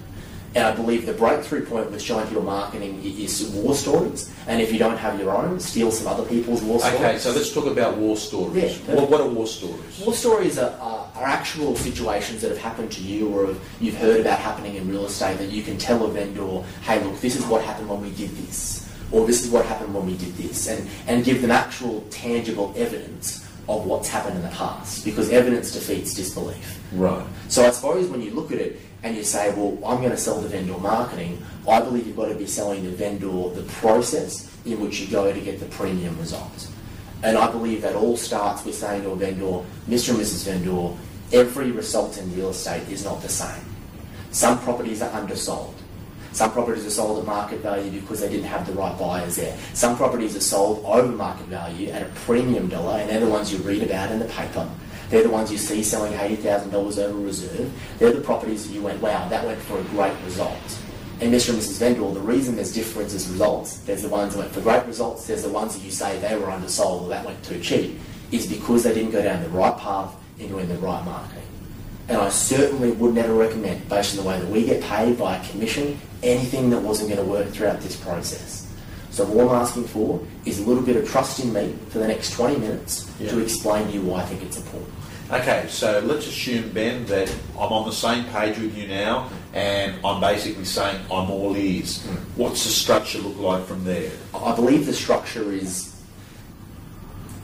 And 0.55 0.65
I 0.65 0.75
believe 0.75 1.05
the 1.05 1.13
breakthrough 1.13 1.67
point 1.67 1.91
with 1.91 2.01
showing 2.01 2.27
people 2.27 2.43
marketing 2.43 3.03
is 3.05 3.51
war 3.51 3.75
stories. 3.75 4.33
And 4.47 4.63
if 4.63 4.73
you 4.73 4.79
don't 4.79 4.97
have 4.97 5.21
your 5.21 5.31
own, 5.31 5.61
steal 5.61 5.93
some 5.93 6.07
other 6.07 6.25
people's 6.25 6.63
war 6.63 6.81
stories. 6.81 7.01
Okay, 7.01 7.19
so 7.19 7.33
let's 7.33 7.53
talk 7.53 7.67
about 7.67 7.99
war 7.99 8.17
stories. 8.17 8.81
Yeah. 8.81 8.95
What, 8.95 9.11
what 9.11 9.21
are 9.21 9.29
war 9.29 9.47
stories? 9.47 10.01
War 10.01 10.15
stories 10.15 10.59
are, 10.59 10.71
are, 10.81 11.11
are 11.15 11.27
actual 11.27 11.77
situations 11.77 12.41
that 12.41 12.49
have 12.49 12.59
happened 12.59 12.91
to 12.93 13.03
you 13.03 13.29
or 13.29 13.55
you've 13.79 13.97
heard 13.97 14.23
about 14.23 14.39
happening 14.39 14.77
in 14.77 14.89
real 14.89 15.05
estate 15.05 15.37
that 15.39 15.51
you 15.51 15.63
can 15.63 15.77
tell 15.77 16.05
a 16.07 16.11
vendor, 16.11 16.63
hey, 16.83 17.05
look, 17.05 17.21
this 17.21 17.37
is 17.37 17.45
what 17.45 17.63
happened 17.63 17.89
when 17.89 18.01
we 18.01 18.11
did 18.13 18.31
this, 18.31 18.91
or 19.13 19.27
this 19.27 19.45
is 19.45 19.51
what 19.51 19.67
happened 19.67 19.95
when 19.95 20.07
we 20.07 20.17
did 20.17 20.35
this, 20.37 20.67
and, 20.69 20.89
and 21.07 21.25
give 21.25 21.43
them 21.43 21.51
actual 21.51 22.01
tangible 22.11 22.73
evidence 22.75 23.45
of 23.69 23.85
what's 23.85 24.09
happened 24.09 24.35
in 24.37 24.43
the 24.43 24.49
past, 24.49 25.05
because 25.05 25.31
evidence 25.31 25.73
defeats 25.73 26.15
disbelief. 26.15 26.81
Right. 26.93 27.27
So 27.49 27.67
I 27.67 27.71
suppose 27.71 28.09
when 28.09 28.23
you 28.23 28.31
look 28.31 28.51
at 28.51 28.59
it 28.59 28.81
and 29.03 29.17
you 29.17 29.23
say, 29.23 29.51
well, 29.55 29.79
I'm 29.87 29.99
going 30.01 30.11
to 30.11 30.17
sell 30.17 30.41
the 30.41 30.49
vendor 30.49 30.79
marketing, 30.79 31.43
I 31.69 31.81
believe 31.81 32.07
you've 32.07 32.17
got 32.17 32.29
to 32.29 32.35
be 32.35 32.47
selling 32.47 32.85
the 32.85 32.91
vendor 32.91 33.51
the 33.51 33.65
process 33.75 34.57
in 34.65 34.81
which 34.81 35.01
you 35.01 35.07
go 35.09 35.33
to 35.33 35.41
get 35.41 35.61
the 35.61 35.67
premium 35.67 36.19
result. 36.19 36.69
And 37.23 37.37
I 37.37 37.51
believe 37.51 37.83
that 37.83 37.95
all 37.95 38.17
starts 38.17 38.65
with 38.65 38.75
saying 38.75 39.03
to 39.03 39.11
a 39.11 39.17
vendor, 39.17 39.65
Mr. 39.89 40.11
and 40.11 40.19
Mrs. 40.19 40.45
Vendor, 40.45 40.97
every 41.33 41.71
result 41.73 42.19
in 42.19 42.35
real 42.35 42.51
estate 42.51 42.89
is 42.89 43.05
not 43.05 43.21
the 43.23 43.29
same. 43.29 43.65
Some 44.31 44.59
properties 44.61 45.03
are 45.03 45.11
undersold. 45.11 45.75
Some 46.33 46.53
properties 46.53 46.87
are 46.87 46.91
sold 46.91 47.19
at 47.19 47.25
market 47.27 47.61
value 47.61 48.01
because 48.01 48.21
they 48.21 48.29
didn't 48.29 48.45
have 48.45 48.67
the 48.67 48.73
right 48.73 48.97
buyers 48.99 49.37
there. 49.37 49.57
Some 49.75 49.97
properties 49.97 50.37
are 50.37 50.41
sold 50.41 50.85
over 50.85 51.11
market 51.11 51.47
value 51.47 51.89
at 51.89 52.03
a 52.03 52.11
premium 52.27 52.69
dollar, 52.69 52.99
and 52.99 53.11
they're 53.11 53.21
the 53.21 53.27
ones 53.27 53.53
you 53.53 53.59
read 53.59 53.83
about 53.83 54.13
in 54.13 54.19
the 54.19 54.27
paper. 54.27 54.69
They're 55.09 55.23
the 55.23 55.31
ones 55.31 55.51
you 55.51 55.59
see 55.59 55.83
selling 55.83 56.13
$80,000 56.13 56.99
over 56.99 57.19
reserve. 57.19 57.73
They're 57.99 58.13
the 58.13 58.21
properties 58.21 58.67
that 58.67 58.75
you 58.75 58.83
went, 58.83 59.01
wow, 59.01 59.29
that 59.29 59.45
went 59.45 59.61
for 59.61 59.79
a 59.79 59.83
great 59.85 60.15
result. 60.25 60.79
And 61.21 61.33
Mr. 61.33 61.51
and 61.51 61.59
Mrs. 61.59 61.79
Vendor, 61.79 62.13
the 62.13 62.21
reason 62.21 62.55
there's 62.55 62.73
differences 62.73 63.27
in 63.27 63.33
results, 63.33 63.79
there's 63.79 64.03
the 64.03 64.09
ones 64.09 64.35
that 64.35 64.41
went 64.41 64.53
for 64.53 64.61
great 64.61 64.87
results, 64.87 65.27
there's 65.27 65.43
the 65.43 65.49
ones 65.49 65.75
that 65.75 65.83
you 65.83 65.91
say 65.91 66.19
they 66.19 66.37
were 66.37 66.51
undersold 66.51 67.03
or 67.03 67.09
that 67.09 67.25
went 67.25 67.43
too 67.43 67.59
cheap, 67.61 67.99
is 68.31 68.47
because 68.47 68.85
they 68.85 68.95
didn't 68.95 69.11
go 69.11 69.23
down 69.23 69.43
the 69.43 69.49
right 69.49 69.77
path 69.79 70.15
in 70.39 70.49
doing 70.49 70.69
the 70.69 70.77
right 70.77 71.05
marketing. 71.05 71.43
And 72.09 72.19
I 72.19 72.29
certainly 72.29 72.93
would 72.93 73.15
never 73.15 73.35
recommend, 73.35 73.89
based 73.89 74.17
on 74.17 74.23
the 74.23 74.29
way 74.29 74.39
that 74.39 74.49
we 74.49 74.65
get 74.65 74.83
paid 74.83 75.19
by 75.19 75.37
a 75.37 75.51
commission, 75.51 75.99
anything 76.23 76.71
that 76.71 76.81
wasn't 76.81 77.11
going 77.11 77.25
to 77.25 77.31
work 77.31 77.49
throughout 77.49 77.81
this 77.81 77.97
process. 77.97 78.68
So 79.19 79.27
all 79.33 79.51
I'm 79.51 79.61
asking 79.63 79.89
for 79.89 80.25
is 80.45 80.61
a 80.61 80.63
little 80.63 80.85
bit 80.85 80.95
of 80.95 81.11
trust 81.11 81.41
in 81.41 81.53
me 81.53 81.75
for 81.89 81.99
the 81.99 82.07
next 82.07 82.35
20 82.35 82.57
minutes 82.59 83.11
Yeah. 83.19 83.31
to 83.31 83.41
explain 83.41 83.89
to 83.89 83.93
you 83.93 84.03
why 84.03 84.23
I 84.23 84.27
think 84.27 84.45
it's 84.45 84.59
important. 84.59 84.91
Okay, 85.33 85.65
so 85.69 86.01
let's 86.07 86.29
assume, 86.29 86.69
Ben, 86.69 87.05
that 87.07 87.29
I'm 87.59 87.73
on 87.73 87.85
the 87.85 87.93
same 87.93 88.27
page 88.27 88.59
with 88.59 88.79
you 88.79 88.87
now 88.87 89.29
and 89.53 89.95
I'm 90.05 90.21
basically 90.21 90.65
saying 90.65 91.01
I'm 91.11 91.33
all 91.33 91.57
ears. 91.57 92.01
What's 92.37 92.63
the 92.63 92.71
structure 92.71 93.19
look 93.19 93.41
like 93.41 93.67
from 93.67 93.83
there? 93.85 94.13
I 94.33 94.55
believe 94.55 94.87
the 94.87 94.93
structure 94.95 95.51
is 95.51 95.97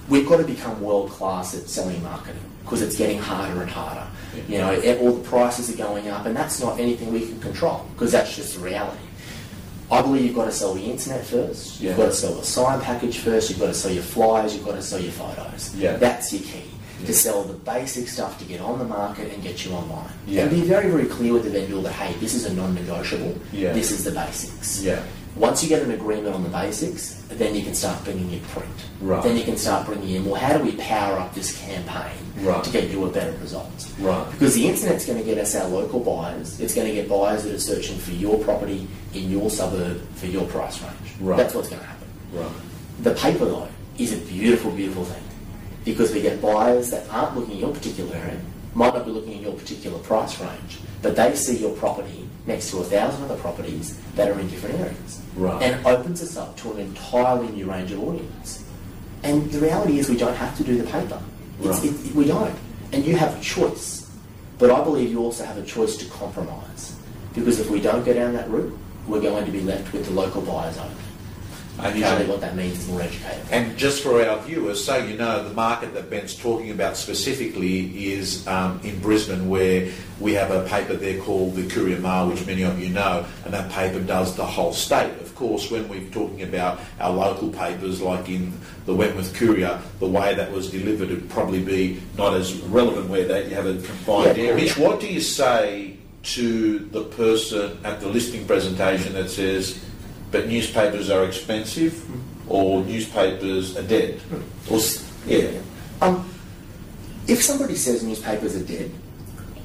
we've 0.09 0.29
got 0.29 0.37
to 0.37 0.45
become 0.45 0.81
world 0.81 1.11
class 1.11 1.57
at 1.57 1.69
selling 1.69 2.01
marketing 2.05 2.41
because 2.63 2.83
it's 2.83 2.97
getting 2.97 3.19
harder 3.19 3.63
and 3.63 3.69
harder. 3.69 4.07
You 4.49 4.59
know, 4.59 4.81
all 5.01 5.15
the 5.15 5.29
prices 5.29 5.75
are 5.75 5.77
going 5.77 6.09
up, 6.09 6.25
and 6.25 6.37
that's 6.37 6.61
not 6.61 6.79
anything 6.79 7.13
we 7.13 7.27
can 7.27 7.41
control 7.41 7.85
because 7.95 8.13
that's 8.13 8.37
just 8.37 8.55
the 8.55 8.61
reality. 8.61 9.04
I 9.91 10.03
believe 10.03 10.25
you've 10.25 10.35
got 10.35 10.47
to 10.47 10.53
sell 10.53 10.75
the 10.75 10.83
internet 10.83 11.25
first. 11.27 11.81
You've 11.81 11.93
Yeah. 11.93 11.97
got 11.97 12.07
to 12.07 12.13
sell 12.13 12.35
the 12.35 12.45
sign 12.45 12.81
package 12.81 13.19
first. 13.19 13.51
You've 13.51 13.59
got 13.61 13.67
to 13.67 13.75
sell 13.75 13.91
your 13.93 14.03
flyers. 14.03 14.55
You've 14.55 14.65
got 14.65 14.77
to 14.77 14.83
sell 14.83 15.01
your 15.01 15.13
photos. 15.13 15.75
Yeah. 15.77 15.97
That's 15.97 16.33
your 16.33 16.43
key. 16.43 16.63
Yeah. 17.01 17.07
To 17.07 17.13
sell 17.13 17.43
the 17.45 17.53
basic 17.55 18.09
stuff 18.09 18.39
to 18.39 18.45
get 18.45 18.61
on 18.61 18.79
the 18.79 18.85
market 18.87 19.33
and 19.33 19.43
get 19.43 19.65
you 19.65 19.73
online. 19.73 20.09
Yeah. 20.27 20.43
And 20.43 20.51
be 20.51 20.63
very, 20.63 20.89
very 20.91 21.05
clear 21.07 21.35
with 21.35 21.45
the 21.45 21.51
vendor 21.51 21.81
that, 21.83 21.93
hey, 21.93 22.15
this 22.19 22.35
is 22.35 22.47
a 22.47 22.55
non-negotiable. 22.55 23.37
Yeah. 23.53 23.73
This 23.73 23.91
is 23.91 24.05
the 24.05 24.11
basics. 24.13 24.81
Yeah. 24.83 25.03
Once 25.37 25.63
you 25.65 25.69
get 25.69 25.83
an 25.83 25.91
agreement 25.91 26.33
on 26.35 26.45
the 26.45 26.49
basics, 26.49 27.23
then 27.29 27.55
you 27.57 27.63
can 27.63 27.75
start 27.75 28.03
bringing 28.05 28.31
in 28.33 28.41
print. 28.41 28.69
Right. 29.01 29.23
Then 29.23 29.37
you 29.37 29.43
can 29.43 29.57
start 29.57 29.85
bringing 29.87 30.11
in, 30.15 30.25
well, 30.25 30.37
how 30.37 30.57
do 30.57 30.63
we 30.63 30.73
power 30.77 31.19
up 31.19 31.35
this 31.35 31.59
campaign 31.61 32.13
Right. 32.41 32.63
to 32.63 32.71
get 32.71 32.91
you 32.91 33.05
a 33.05 33.11
better 33.11 33.33
result? 33.39 33.69
Right. 33.99 34.31
Because 34.31 34.55
the 34.55 34.69
internet's 34.69 35.07
going 35.07 35.19
to 35.19 35.25
get 35.25 35.39
us 35.39 35.57
our 35.57 35.69
local 35.69 35.99
buyers. 36.01 36.61
It's 36.61 36.75
going 36.75 36.87
to 36.87 36.95
get 36.95 37.09
buyers 37.09 37.43
that 37.45 37.53
are 37.55 37.59
searching 37.59 37.99
for 37.99 38.13
your 38.13 38.39
property 38.45 38.87
in 39.13 39.29
your 39.31 39.51
suburb 39.51 40.01
for 40.15 40.27
your 40.27 40.47
price 40.47 40.81
range. 40.81 40.95
Right. 41.21 41.37
That's 41.37 41.53
what's 41.55 41.69
going 41.69 41.81
to 41.81 41.87
happen. 41.87 42.09
Right. 42.33 42.51
The 43.03 43.15
paper, 43.15 43.45
though, 43.47 43.69
is 43.99 44.13
a 44.13 44.19
beautiful, 44.19 44.71
beautiful 44.71 45.05
thing 45.05 45.23
because 45.85 46.13
we 46.13 46.23
get 46.23 46.41
buyers 46.41 46.91
that 46.91 47.09
aren't 47.11 47.37
looking 47.37 47.55
in 47.55 47.59
your 47.61 47.73
particular 47.75 48.15
area, 48.17 48.41
might 48.75 48.95
not 48.95 49.05
be 49.05 49.11
looking 49.13 49.33
in 49.35 49.43
your 49.43 49.53
particular 49.53 49.99
price 50.01 50.41
range, 50.41 50.79
but 51.03 51.17
they 51.17 51.35
see 51.35 51.57
your 51.59 51.75
property 51.77 52.29
next 52.47 52.71
to 52.71 52.79
a 52.79 52.85
thousand 52.85 53.25
other 53.25 53.37
properties 53.37 53.99
that 54.17 54.29
are 54.29 54.39
in 54.39 54.49
different 54.49 54.79
areas. 54.81 55.23
Right. 55.37 55.63
And 55.63 55.81
it 55.81 55.87
opens 55.87 56.23
us 56.23 56.37
up 56.37 56.57
to 56.59 56.73
an 56.73 56.81
entirely 56.81 57.49
new 57.49 57.71
range 57.71 57.93
of 57.93 58.03
audience. 58.03 58.65
And 59.23 59.51
the 59.51 59.61
reality 59.61 59.99
is 59.99 60.09
we 60.11 60.17
don't 60.17 60.37
have 60.37 60.57
to 60.59 60.65
do 60.65 60.77
the 60.77 60.85
paper. 60.85 61.21
It's, 61.63 61.81
Right. 61.81 61.85
it, 61.85 62.15
we 62.15 62.27
don't. 62.27 62.55
And 62.93 63.05
you 63.05 63.17
have 63.17 63.39
a 63.39 63.41
choice. 63.41 64.11
But 64.59 64.71
I 64.71 64.83
believe 64.85 65.11
you 65.11 65.21
also 65.21 65.45
have 65.45 65.57
a 65.57 65.63
choice 65.65 65.97
to 65.97 66.05
compromise. 66.07 66.95
Because 67.35 67.59
if 67.59 67.71
we 67.71 67.81
don't 67.81 68.05
go 68.05 68.13
down 68.13 68.35
that 68.35 68.49
route, 68.51 68.77
we're 69.09 69.21
going 69.21 69.45
to 69.47 69.51
be 69.51 69.61
left 69.61 69.93
with 69.93 70.05
the 70.07 70.13
local 70.13 70.43
buyers 70.43 70.77
only. 70.79 70.95
Usually 71.83 72.27
what 72.27 72.41
that 72.41 72.55
means 72.55 72.79
is 72.79 72.89
more 72.89 73.03
educated. 73.03 73.43
And 73.51 73.77
just 73.77 74.03
for 74.03 74.25
our 74.25 74.41
viewers, 74.43 74.83
so 74.83 74.97
you 74.99 75.17
know, 75.17 75.47
the 75.47 75.55
market 75.55 75.93
that 75.95 76.09
Ben's 76.09 76.37
talking 76.37 76.71
about 76.71 76.97
specifically 76.97 78.13
is 78.13 78.47
um, 78.47 78.81
in 78.85 79.01
Brisbane, 79.01 79.49
where 79.49 79.91
we 80.21 80.33
have 80.35 80.51
a 80.51 80.65
paper 80.69 80.95
there 80.95 81.21
called 81.21 81.57
the 81.57 81.67
Courier 81.69 81.99
Mail, 81.99 82.29
which 82.29 82.47
many 82.47 82.63
of 82.63 82.79
you 82.79 82.91
know, 82.91 83.27
and 83.45 83.53
that 83.53 83.71
paper 83.73 84.01
does 84.01 84.37
the 84.37 84.47
whole 84.47 84.73
state. 84.73 85.11
Of 85.21 85.35
course, 85.35 85.71
when 85.71 85.89
we're 85.89 86.09
talking 86.11 86.43
about 86.43 86.79
our 87.01 87.13
local 87.13 87.51
papers, 87.51 88.01
like 88.01 88.29
in 88.29 88.53
the 88.87 88.95
Wentworth 88.95 89.35
Courier, 89.35 89.81
the 89.99 90.07
way 90.09 90.35
that 90.35 90.53
was 90.53 90.71
delivered 90.71 91.11
would 91.11 91.29
probably 91.29 91.63
be 91.63 92.01
not 92.17 92.35
as 92.35 92.55
relevant 92.63 93.09
where 93.09 93.27
that 93.27 93.49
you 93.49 93.55
have 93.57 93.67
a 93.67 93.75
confined 93.75 94.37
Yeah. 94.37 94.55
Mitch, 94.55 94.79
what 94.79 95.01
do 95.01 95.09
you 95.09 95.21
say 95.21 95.97
to 96.23 96.79
the 96.79 97.03
person 97.03 97.79
at 97.85 98.01
the 98.01 98.09
listing 98.09 98.47
presentation 98.47 99.13
that 99.15 99.29
says, 99.29 99.85
but 100.35 100.49
newspapers 100.49 101.11
are 101.11 101.25
expensive 101.25 102.05
or 102.51 102.83
newspapers 102.83 103.77
are 103.77 103.85
dead? 103.85 104.21
Or, 104.69 104.81
yeah. 105.27 105.61
Um, 106.03 106.29
if 107.29 107.41
somebody 107.41 107.77
says 107.77 108.03
newspapers 108.03 108.57
are 108.57 108.65
dead, 108.65 108.91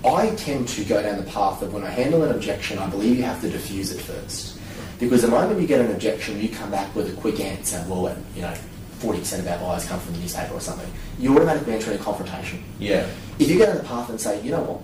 I 0.05 0.29
tend 0.35 0.67
to 0.69 0.85
go 0.85 1.01
down 1.01 1.17
the 1.17 1.29
path 1.31 1.63
of 1.63 1.73
when 1.73 1.83
I 1.83 1.89
handle 1.89 2.21
an 2.23 2.35
objection, 2.35 2.77
I 2.77 2.87
believe 2.87 3.17
you 3.17 3.23
have 3.23 3.41
to 3.41 3.49
diffuse 3.49 3.91
it 3.91 3.99
first. 3.99 4.59
Because 4.99 5.23
the 5.23 5.27
moment 5.27 5.59
you 5.59 5.65
get 5.65 5.81
an 5.81 5.91
objection, 5.91 6.39
you 6.39 6.49
come 6.49 6.69
back 6.69 6.95
with 6.95 7.11
a 7.11 7.19
quick 7.19 7.39
answer, 7.39 7.83
well, 7.87 8.15
you 8.35 8.43
know, 8.43 8.53
40% 8.99 9.39
of 9.39 9.47
our 9.47 9.57
buyers 9.57 9.87
come 9.87 9.99
from 9.99 10.13
the 10.13 10.19
newspaper 10.19 10.53
or 10.53 10.61
something, 10.61 10.89
you 11.17 11.35
automatically 11.35 11.73
enter 11.73 11.91
into 11.91 12.03
confrontation. 12.03 12.63
Yeah. 12.77 13.09
If 13.39 13.49
you 13.49 13.57
go 13.57 13.65
down 13.65 13.77
the 13.77 13.83
path 13.85 14.09
and 14.11 14.21
say, 14.21 14.39
you 14.43 14.51
know 14.51 14.61
what, 14.61 14.81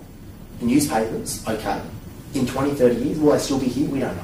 newspapers, 0.67 1.47
okay, 1.47 1.79
in 2.33 2.47
20, 2.47 2.71
30 2.71 2.95
years, 2.95 3.19
will 3.19 3.33
they 3.33 3.37
still 3.37 3.59
be 3.59 3.67
here? 3.67 3.87
We 3.87 3.99
don't 3.99 4.17
know. 4.17 4.23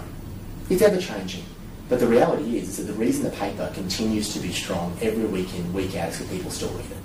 It's 0.71 0.81
ever 0.81 0.97
changing. 1.01 1.43
But 1.89 1.99
the 1.99 2.07
reality 2.07 2.57
is, 2.57 2.69
is 2.69 2.77
that 2.77 2.83
the 2.83 2.97
reason 2.97 3.25
the 3.25 3.31
paper 3.31 3.69
continues 3.73 4.33
to 4.33 4.39
be 4.39 4.53
strong 4.53 4.97
every 5.01 5.25
week 5.25 5.53
in, 5.53 5.73
week 5.73 5.97
out 5.97 6.09
is 6.09 6.19
because 6.19 6.31
people 6.33 6.51
still 6.51 6.69
read 6.69 6.85
it. 6.85 6.97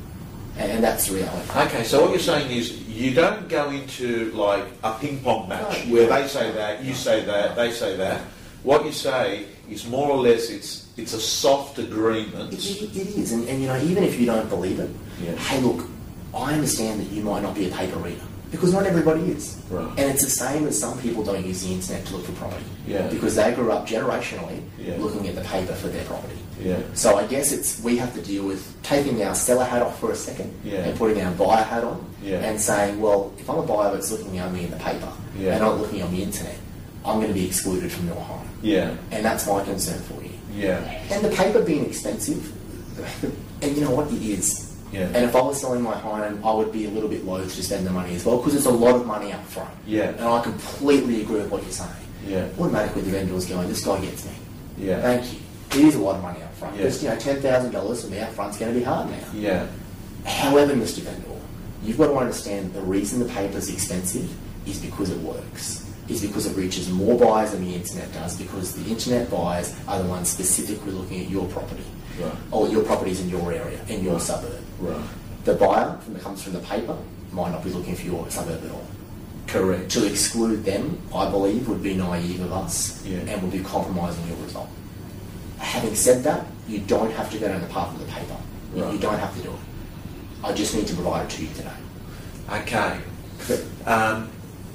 And, 0.59 0.71
and 0.71 0.85
that's 0.85 1.09
the 1.09 1.17
reality. 1.17 1.51
Okay, 1.59 1.83
so 1.83 2.01
what 2.03 2.11
you're 2.11 2.21
saying 2.21 2.49
is 2.57 2.87
you 2.89 3.13
don't 3.13 3.49
go 3.49 3.71
into 3.71 4.31
like 4.31 4.65
a 4.85 4.95
ping 5.01 5.19
pong 5.21 5.49
match 5.49 5.85
No. 5.87 5.95
where 5.95 6.07
they 6.07 6.29
say 6.29 6.53
that, 6.53 6.85
you 6.85 6.95
say 6.95 7.25
that, 7.25 7.57
they 7.57 7.73
say 7.73 7.97
that. 7.97 8.21
What 8.63 8.85
you 8.87 8.93
say 8.93 9.47
is 9.69 9.85
more 9.89 10.09
or 10.11 10.19
less 10.19 10.49
it's 10.49 10.87
it's 10.97 11.13
a 11.13 11.21
soft 11.21 11.79
agreement. 11.81 12.53
It, 12.55 12.65
it, 12.83 12.97
it 12.97 13.07
is, 13.19 13.33
and, 13.33 13.49
and 13.49 13.61
you 13.61 13.67
know, 13.67 13.77
even 13.83 14.05
if 14.05 14.19
you 14.19 14.27
don't 14.27 14.49
believe 14.49 14.79
it, 14.79 14.91
Yeah. 15.21 15.33
hey, 15.35 15.61
look, 15.61 15.85
I 16.33 16.55
understand 16.55 17.01
that 17.01 17.11
you 17.11 17.23
might 17.25 17.43
not 17.43 17.55
be 17.57 17.69
a 17.69 17.73
paper 17.75 17.99
reader 17.99 18.23
because 18.51 18.73
not 18.73 18.87
everybody 18.87 19.23
is, 19.33 19.57
Right. 19.71 19.89
and 19.99 20.11
it's 20.11 20.25
the 20.25 20.31
same 20.31 20.67
as 20.67 20.79
some 20.79 20.99
people 20.99 21.23
don't 21.25 21.45
use 21.45 21.63
the 21.65 21.73
internet 21.73 22.07
to 22.07 22.17
look 22.17 22.25
for 22.27 22.33
property, 22.33 22.65
Yeah. 22.87 23.07
because 23.09 23.35
they 23.35 23.53
grew 23.53 23.73
up 23.73 23.87
generationally 23.89 24.61
Yeah. 24.79 24.95
looking 24.99 25.27
at 25.29 25.35
the 25.35 25.41
paper 25.43 25.75
for 25.75 25.89
their 25.89 26.05
property. 26.05 26.39
Yeah. 26.63 26.77
So 26.95 27.17
I 27.19 27.25
guess 27.27 27.53
it's 27.53 27.81
we 27.83 27.97
have 27.99 28.15
to 28.15 28.23
deal 28.23 28.45
with 28.45 28.63
taking 28.83 29.23
our 29.23 29.35
seller 29.35 29.65
hat 29.65 29.83
off 29.83 29.99
for 30.01 30.13
a 30.13 30.17
second 30.17 30.53
Yeah. 30.65 30.79
and 30.85 30.97
putting 30.99 31.21
our 31.23 31.33
buyer 31.33 31.65
hat 31.65 31.85
on 31.85 31.99
Yeah. 32.23 32.37
and 32.39 32.61
saying, 32.61 33.01
well, 33.01 33.33
if 33.39 33.49
I'm 33.51 33.59
a 33.59 33.63
buyer 33.63 33.93
that's 33.93 34.11
looking 34.11 34.39
only 34.41 34.65
in 34.65 34.71
the 34.71 34.77
paper 34.79 35.09
Yeah. 35.39 35.53
and 35.53 35.61
not 35.63 35.81
looking 35.81 36.03
on 36.03 36.13
the 36.13 36.23
internet, 36.23 36.57
I'm 37.05 37.17
going 37.17 37.29
to 37.29 37.35
be 37.35 37.47
excluded 37.47 37.91
from 37.93 38.07
your 38.07 38.17
home, 38.17 38.49
Yeah. 38.63 38.91
and 39.11 39.25
that's 39.25 39.47
my 39.47 39.63
concern 39.65 40.01
for 40.09 40.23
you. 40.23 40.31
Yeah. 40.57 40.79
And 41.11 41.25
the 41.25 41.29
paper 41.29 41.61
being 41.63 41.85
expensive, 41.85 42.53
and 43.63 43.77
you 43.77 43.83
know 43.85 43.91
what, 43.91 44.11
it 44.11 44.23
is. 44.23 44.66
Yeah. 44.93 45.07
And 45.07 45.25
if 45.25 45.35
I 45.35 45.41
was 45.43 45.61
selling 45.61 45.83
my 45.83 45.97
home, 45.97 46.45
I 46.45 46.53
would 46.53 46.73
be 46.73 46.87
a 46.87 46.91
little 46.91 47.09
bit 47.09 47.25
loath 47.25 47.55
to 47.55 47.63
spend 47.63 47.87
the 47.87 47.91
money 47.91 48.15
as 48.15 48.25
well 48.25 48.39
because 48.39 48.55
it's 48.55 48.67
a 48.67 48.71
lot 48.71 48.95
of 48.95 49.07
money 49.07 49.33
up 49.33 49.45
front. 49.47 49.71
Yeah. 49.87 50.11
And 50.11 50.21
I 50.25 50.43
completely 50.43 51.23
agree 51.23 51.41
with 51.41 51.51
what 51.51 51.63
you're 51.63 51.73
saying. 51.73 51.91
Yeah. 52.27 52.49
Automatically, 52.59 53.03
the 53.03 53.11
vendor 53.11 53.35
is 53.35 53.47
going, 53.47 53.69
this 53.69 53.85
guy 53.85 54.01
gets 54.01 54.25
me. 54.25 54.33
Yeah. 54.79 55.01
Thank 55.03 55.33
you. 55.33 55.39
It 55.73 55.85
is 55.87 55.95
a 55.97 55.99
lot 56.01 56.17
of 56.17 56.23
money 56.23 56.43
up 56.43 56.55
front. 56.55 56.77
Yeah. 56.77 56.83
Because, 56.85 57.03
you 57.03 57.09
know, 57.09 57.17
$10,000 57.17 58.03
for 58.05 58.11
me 58.11 58.21
up 58.21 58.33
front's 58.33 58.59
going 58.59 58.73
to 58.73 58.79
be 58.79 58.85
hard 58.85 59.11
now. 59.11 59.19
Yeah. 59.35 59.67
However, 60.25 60.75
Mr. 60.75 60.99
Vendor, 61.01 61.29
you've 61.83 61.99
got 61.99 62.09
to 62.09 62.17
understand 62.17 62.73
the 62.73 62.81
reason 62.83 63.19
the 63.21 63.27
paper's 63.27 63.69
expensive 63.69 64.29
is 64.69 64.79
because 64.81 65.11
it 65.11 65.19
works. 65.19 65.83
Is 66.09 66.23
because 66.25 66.47
it 66.47 66.57
reaches 66.57 66.89
more 66.89 67.19
buyers 67.19 67.51
than 67.51 67.65
the 67.65 67.75
internet 67.75 68.13
does 68.13 68.37
because 68.39 68.75
the 68.77 68.89
internet 68.89 69.29
buyers 69.29 69.75
are 69.89 70.01
the 70.01 70.09
ones 70.09 70.29
specifically 70.29 70.93
looking 70.93 71.21
at 71.25 71.29
your 71.29 71.47
property. 71.49 71.83
Right. 72.21 72.33
Or 72.53 72.69
your 72.69 72.85
properties 72.85 73.21
in 73.21 73.29
your 73.29 73.53
area, 73.53 73.81
in 73.89 74.05
your 74.05 74.15
Right. 74.15 74.23
suburb. 74.23 74.63
Right. 74.79 75.01
The 75.45 75.55
buyer 75.55 75.97
from 75.99 76.15
that 76.15 76.23
comes 76.23 76.43
from 76.43 76.53
the 76.55 76.59
paper 76.61 76.97
might 77.33 77.51
not 77.53 77.63
be 77.65 77.71
looking 77.71 77.95
for 77.95 78.05
your 78.07 78.31
suburb 78.31 78.65
at 78.65 78.71
all. 78.71 78.87
Correct. 79.47 79.91
To 79.93 80.07
exclude 80.07 80.65
them, 80.65 80.99
I 81.15 81.31
believe, 81.31 81.69
would 81.69 81.83
be 81.83 81.95
naive 81.95 82.41
of 82.41 82.53
us 82.53 83.05
Yeah. 83.07 83.19
and 83.19 83.43
would 83.43 83.53
be 83.53 83.61
compromising 83.61 84.27
your 84.27 84.37
result. 84.39 84.69
Having 85.59 85.95
said 85.95 86.25
that, 86.25 86.47
you 86.69 86.81
don't 86.81 87.13
have 87.13 87.31
to 87.31 87.39
go 87.39 87.49
down 87.49 87.61
the 87.61 87.67
path 87.69 87.95
of 87.95 88.01
the 88.01 88.13
paper. 88.13 88.37
You, 88.75 88.91
you 88.93 88.99
don't 88.99 89.19
have 89.19 89.35
to 89.37 89.43
do 89.43 89.51
it. 89.51 89.59
I 90.45 90.53
just 90.53 90.75
need 90.75 90.87
to 90.89 90.95
provide 90.95 91.27
it 91.27 91.31
to 91.37 91.43
you 91.43 91.49
today. 91.55 91.71
Okay. 92.53 93.01
Um, 93.87 94.31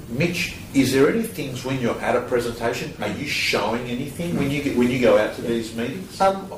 Mitch, 0.08 0.56
is 0.74 0.92
there 0.92 1.08
any 1.10 1.22
things 1.22 1.64
when 1.64 1.80
you're 1.80 1.98
at 2.00 2.16
a 2.16 2.22
presentation? 2.22 2.92
Are 3.00 3.08
you 3.08 3.26
showing 3.26 3.86
anything 3.88 4.36
when 4.36 4.50
you 4.50 4.62
get, 4.62 4.76
when 4.76 4.90
you 4.90 5.00
go 5.00 5.18
out 5.18 5.34
to 5.36 5.42
these 5.42 5.74
meetings? 5.74 6.20
Um, 6.20 6.50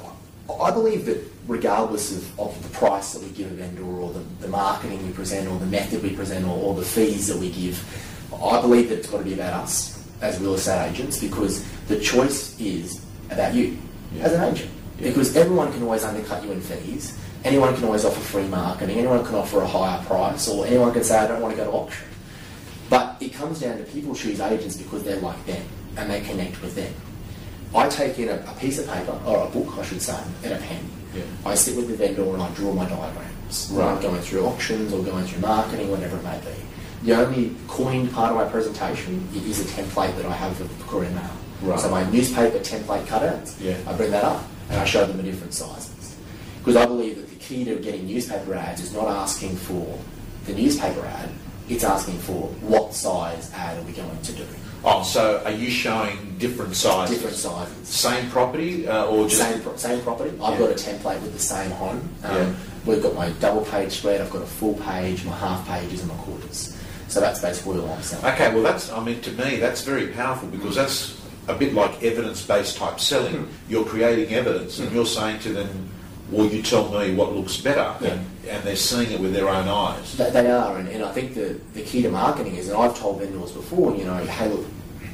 I 0.62 0.70
believe 0.70 1.04
that 1.06 1.20
regardless 1.46 2.16
of, 2.16 2.40
of 2.40 2.62
the 2.62 2.68
price 2.70 3.12
that 3.12 3.22
we 3.22 3.28
give 3.30 3.50
a 3.50 3.54
vendor 3.54 3.82
or 3.84 4.12
the, 4.12 4.20
the 4.40 4.48
marketing 4.48 5.04
we 5.06 5.12
present 5.12 5.48
or 5.48 5.58
the 5.58 5.66
method 5.66 6.02
we 6.02 6.10
present 6.14 6.46
or, 6.46 6.56
or 6.58 6.74
the 6.74 6.84
fees 6.84 7.26
that 7.28 7.36
we 7.36 7.50
give, 7.50 7.78
I 8.42 8.60
believe 8.60 8.88
that 8.88 8.98
it's 8.98 9.08
got 9.10 9.18
to 9.18 9.24
be 9.24 9.34
about 9.34 9.52
us 9.52 10.02
as 10.22 10.40
real 10.40 10.54
estate 10.54 10.90
agents 10.90 11.20
because 11.20 11.64
the 11.88 12.00
choice 12.00 12.58
is 12.58 13.04
about 13.30 13.54
you 13.54 13.76
Yeah. 14.14 14.24
as 14.24 14.32
an 14.32 14.44
agent. 14.54 14.70
Yeah. 14.98 15.08
Because 15.08 15.36
everyone 15.36 15.72
can 15.72 15.82
always 15.82 16.04
undercut 16.04 16.42
you 16.44 16.52
in 16.52 16.60
fees, 16.60 17.18
anyone 17.44 17.74
can 17.74 17.84
always 17.84 18.04
offer 18.04 18.20
free 18.20 18.46
marketing, 18.46 18.96
anyone 18.98 19.24
can 19.24 19.34
offer 19.34 19.60
a 19.60 19.66
higher 19.66 20.02
price, 20.04 20.48
or 20.48 20.66
anyone 20.66 20.92
can 20.92 21.04
say, 21.04 21.18
I 21.18 21.26
don't 21.26 21.42
want 21.42 21.54
to 21.56 21.62
go 21.62 21.70
to 21.70 21.76
auction. 21.76 22.06
But 22.88 23.16
it 23.20 23.34
comes 23.34 23.60
down 23.60 23.78
to 23.78 23.84
people 23.84 24.14
choose 24.14 24.40
agents 24.40 24.76
because 24.76 25.02
they're 25.04 25.20
like 25.20 25.44
them 25.46 25.64
and 25.96 26.10
they 26.10 26.20
connect 26.22 26.60
with 26.62 26.74
them. 26.74 26.92
I 27.74 27.88
take 27.88 28.18
in 28.18 28.28
a, 28.28 28.34
a 28.36 28.54
piece 28.60 28.78
of 28.78 28.86
paper, 28.88 29.18
or 29.26 29.46
a 29.46 29.50
book, 29.50 29.76
I 29.78 29.84
should 29.84 30.00
say, 30.00 30.16
and 30.44 30.52
a 30.54 30.58
pen. 30.58 30.88
Yeah. 31.14 31.22
I 31.46 31.54
sit 31.54 31.76
with 31.76 31.88
the 31.88 31.96
vendor 31.96 32.22
and 32.22 32.42
I 32.42 32.50
draw 32.54 32.72
my 32.72 32.88
diagrams. 32.88 33.70
Right. 33.72 33.86
I'm 33.94 34.00
going 34.02 34.20
through 34.20 34.44
auctions 34.46 34.92
or 34.92 35.02
going 35.02 35.24
through 35.26 35.40
marketing, 35.42 35.90
whatever 35.90 36.16
it 36.16 36.24
may 36.24 36.38
be. 36.40 37.06
The 37.10 37.14
only 37.16 37.54
coined 37.68 38.12
part 38.12 38.30
of 38.30 38.36
my 38.36 38.48
presentation 38.48 39.28
is 39.34 39.60
a 39.60 39.64
template 39.64 40.16
that 40.16 40.26
I 40.26 40.32
have 40.32 40.56
for 40.56 40.64
the 40.64 40.84
Courier 40.84 41.10
Mail. 41.10 41.30
Right. 41.62 41.78
So 41.78 41.90
my 41.90 42.08
newspaper 42.10 42.58
template 42.58 43.04
cutouts, 43.04 43.60
Yeah. 43.60 43.76
I 43.86 43.92
bring 43.94 44.10
that 44.10 44.24
up 44.24 44.42
and 44.70 44.80
I 44.80 44.84
show 44.84 45.06
them 45.06 45.16
the 45.18 45.22
different 45.22 45.54
sizes. 45.54 46.16
Because 46.58 46.76
I 46.76 46.86
believe 46.86 47.16
that 47.16 47.28
the 47.28 47.36
key 47.36 47.64
to 47.66 47.76
getting 47.76 48.06
newspaper 48.06 48.54
ads 48.54 48.80
is 48.80 48.92
not 48.92 49.08
asking 49.08 49.54
for 49.56 49.98
the 50.46 50.54
newspaper 50.54 51.04
ad, 51.04 51.30
it's 51.68 51.84
asking 51.84 52.18
for 52.18 52.48
what 52.62 52.94
size 52.94 53.50
ad 53.54 53.78
are 53.78 53.82
we 53.82 53.92
going 53.92 54.20
to 54.22 54.32
do. 54.32 54.46
Oh, 54.86 55.02
so 55.02 55.42
are 55.44 55.50
you 55.50 55.70
showing 55.70 56.36
different 56.38 56.76
sizes? 56.76 57.16
Different 57.16 57.36
sizes. 57.36 57.88
Same 57.88 58.28
property 58.30 58.86
uh, 58.86 59.06
or 59.06 59.24
just 59.28 59.40
Same, 59.40 59.62
pro- 59.62 59.76
same 59.76 60.02
property. 60.02 60.30
I've 60.42 60.52
Yeah. 60.60 60.66
got 60.66 60.70
a 60.70 60.74
template 60.74 61.22
with 61.22 61.32
the 61.32 61.38
same 61.38 61.70
home. 61.70 62.08
Um, 62.22 62.36
Yeah. 62.36 62.52
We've 62.84 63.02
got 63.02 63.14
my 63.14 63.30
double 63.40 63.62
page 63.64 63.92
spread, 63.92 64.20
I've 64.20 64.28
got 64.30 64.42
a 64.42 64.46
full 64.46 64.74
page, 64.74 65.24
my 65.24 65.34
half 65.34 65.66
pages 65.66 66.00
and 66.00 66.08
my 66.10 66.16
quarters. 66.16 66.76
So 67.08 67.18
that's 67.18 67.40
basically 67.40 67.80
all 67.80 67.88
I'm 67.88 68.02
selling. 68.02 68.26
Okay, 68.26 68.52
well, 68.52 68.62
that's, 68.62 68.90
I 68.92 69.02
mean, 69.02 69.22
to 69.22 69.30
me, 69.32 69.56
that's 69.56 69.80
very 69.82 70.08
powerful 70.08 70.48
because 70.48 70.74
that's 70.76 71.18
a 71.48 71.54
bit 71.54 71.72
like 71.72 72.02
evidence 72.02 72.42
based 72.46 72.76
type 72.76 73.00
selling. 73.00 73.34
Hmm. 73.44 73.72
You're 73.72 73.86
creating 73.86 74.34
evidence 74.34 74.80
and 74.80 74.92
you're 74.92 75.06
saying 75.06 75.38
to 75.40 75.54
them, 75.54 75.88
well, 76.30 76.46
you 76.46 76.62
tell 76.62 76.88
me 76.90 77.14
what 77.14 77.34
looks 77.34 77.56
better. 77.58 77.94
Yeah. 78.00 78.12
And, 78.12 78.26
and 78.48 78.64
they're 78.64 78.76
seeing 78.76 79.10
it 79.10 79.20
with 79.20 79.32
their 79.32 79.48
own 79.48 79.68
eyes. 79.68 80.16
They, 80.16 80.30
they 80.30 80.50
are, 80.50 80.76
and, 80.78 80.88
and 80.88 81.02
I 81.02 81.12
think 81.12 81.34
the, 81.34 81.60
the 81.72 81.82
key 81.82 82.02
to 82.02 82.10
marketing 82.10 82.56
is, 82.56 82.68
and 82.68 82.76
I've 82.76 82.96
told 82.96 83.20
vendors 83.20 83.52
before, 83.52 83.94
you 83.96 84.04
know, 84.04 84.16
hey, 84.16 84.48
look, 84.48 84.66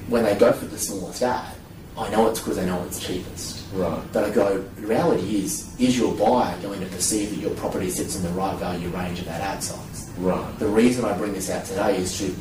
when 0.08 0.24
they 0.24 0.36
go 0.36 0.52
for 0.52 0.66
the 0.66 0.78
smallest 0.78 1.22
ad, 1.22 1.54
I 1.96 2.08
know 2.10 2.28
it's 2.28 2.40
because 2.40 2.56
they 2.56 2.66
know 2.66 2.82
it's 2.84 3.04
cheapest. 3.04 3.66
Right. 3.72 4.02
But 4.12 4.24
I 4.24 4.30
go, 4.30 4.58
the 4.58 4.86
reality 4.86 5.36
is, 5.36 5.78
is 5.78 5.98
your 5.98 6.14
buyer 6.14 6.60
going 6.62 6.80
to 6.80 6.86
perceive 6.86 7.30
that 7.30 7.40
your 7.40 7.54
property 7.54 7.90
sits 7.90 8.16
in 8.16 8.22
the 8.22 8.30
right 8.30 8.56
value 8.58 8.88
range 8.88 9.20
of 9.20 9.26
that 9.26 9.40
ad 9.40 9.62
size? 9.62 10.10
Right. 10.18 10.58
The 10.58 10.66
reason 10.66 11.04
I 11.04 11.16
bring 11.16 11.32
this 11.32 11.50
out 11.50 11.64
today 11.64 11.96
is 11.98 12.16
to 12.18 12.34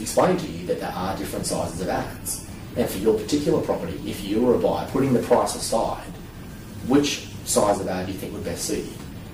explain 0.00 0.36
to 0.36 0.46
you 0.46 0.66
that 0.66 0.80
there 0.80 0.92
are 0.92 1.16
different 1.16 1.46
sizes 1.46 1.80
of 1.80 1.88
ads. 1.88 2.46
And 2.76 2.88
for 2.88 2.98
your 2.98 3.18
particular 3.18 3.60
property, 3.62 4.00
if 4.06 4.22
you 4.22 4.42
were 4.42 4.54
a 4.54 4.58
buyer, 4.58 4.88
putting 4.90 5.12
the 5.12 5.22
price 5.22 5.56
aside, 5.56 6.04
which 6.86 7.29
size 7.50 7.80
of 7.80 7.88
ad 7.88 8.06
do 8.06 8.12
you 8.12 8.18
think 8.18 8.32
would 8.32 8.44
best 8.44 8.64
suit 8.64 8.84
you? 8.84 8.92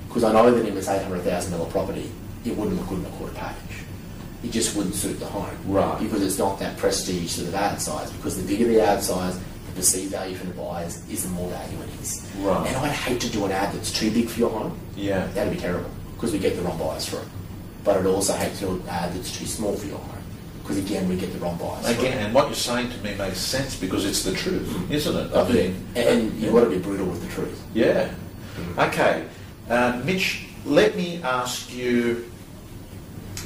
Because 0.08 0.24
I 0.24 0.32
know 0.32 0.50
that 0.50 0.66
in 0.66 0.74
this 0.74 0.88
$800,000 0.88 1.70
property, 1.70 2.10
it 2.44 2.56
wouldn't 2.56 2.76
look 2.76 2.88
good 2.88 3.00
in 3.00 3.04
a 3.04 3.10
quarter 3.10 3.34
page. 3.34 3.84
It 4.42 4.50
just 4.50 4.76
wouldn't 4.76 4.94
suit 4.94 5.18
the 5.18 5.26
home. 5.26 5.50
Right. 5.66 5.98
Because 6.00 6.22
it's 6.22 6.38
not 6.38 6.58
that 6.60 6.76
prestige 6.78 7.30
sort 7.30 7.48
of 7.48 7.54
ad 7.54 7.80
size. 7.80 8.10
Because 8.12 8.40
the 8.40 8.46
bigger 8.46 8.66
the 8.70 8.80
ad 8.80 9.02
size, 9.02 9.38
the 9.38 9.72
perceived 9.74 10.12
value 10.12 10.36
from 10.36 10.48
the 10.48 10.54
buyers 10.54 11.06
is 11.10 11.24
the 11.24 11.28
more 11.30 11.50
value 11.50 11.78
it 11.82 12.00
is. 12.00 12.26
Right. 12.38 12.66
And 12.66 12.76
I'd 12.76 12.92
hate 12.92 13.20
to 13.22 13.30
do 13.30 13.44
an 13.44 13.52
ad 13.52 13.74
that's 13.74 13.92
too 13.92 14.10
big 14.10 14.28
for 14.28 14.40
your 14.40 14.50
home. 14.50 14.78
Yeah. 14.96 15.26
That'd 15.28 15.52
be 15.52 15.58
terrible 15.58 15.90
because 16.14 16.32
we 16.32 16.38
get 16.38 16.56
the 16.56 16.62
wrong 16.62 16.78
buyers 16.78 17.06
for 17.06 17.16
it. 17.16 17.28
But 17.84 17.98
I'd 17.98 18.06
also 18.06 18.32
hate 18.34 18.54
to 18.54 18.60
do 18.60 18.70
an 18.76 18.88
ad 18.88 19.12
that's 19.12 19.36
too 19.36 19.46
small 19.46 19.76
for 19.76 19.86
your 19.86 19.98
home 19.98 20.16
because 20.66 20.82
again 20.84 21.08
we 21.08 21.14
get 21.16 21.32
the 21.32 21.38
wrong 21.38 21.56
bias. 21.58 21.88
Again, 21.88 22.18
and 22.18 22.34
what 22.34 22.46
you're 22.46 22.56
saying 22.56 22.90
to 22.90 22.98
me 22.98 23.14
makes 23.14 23.38
sense 23.38 23.76
because 23.78 24.04
it's 24.04 24.24
the 24.24 24.32
truth, 24.32 24.66
mm-hmm. 24.68 24.92
isn't 24.92 25.16
it? 25.16 25.32
I 25.32 25.46
Yeah. 25.46 25.54
mean, 25.54 25.86
and, 25.94 26.08
uh, 26.08 26.10
and 26.10 26.40
you've 26.40 26.52
got 26.52 26.64
to 26.64 26.70
be 26.70 26.78
brutal 26.78 27.06
with 27.06 27.22
the 27.22 27.28
truth. 27.32 27.62
yeah. 27.72 28.10
Okay, 28.78 29.24
uh, 29.70 30.00
Mitch, 30.04 30.46
let 30.64 30.96
me 30.96 31.20
ask 31.22 31.72
you 31.72 32.30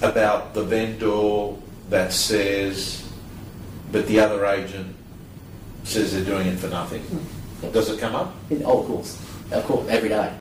about 0.03 0.55
the 0.55 0.63
vendor 0.63 1.53
that 1.91 2.13
says, 2.13 3.05
but 3.93 4.07
the 4.07 4.19
other 4.21 4.47
agent 4.47 4.95
says 5.85 6.13
they're 6.15 6.25
doing 6.25 6.47
it 6.47 6.59
for 6.59 6.69
nothing. 6.69 7.03
Hmm. 7.03 7.71
Does 7.73 7.91
it 7.91 8.01
come 8.01 8.15
up? 8.15 8.35
Oh, 8.65 8.81
of 8.81 8.87
course, 8.87 9.19
of 9.51 9.65
course, 9.65 9.87
every 9.89 10.09
day. 10.09 10.33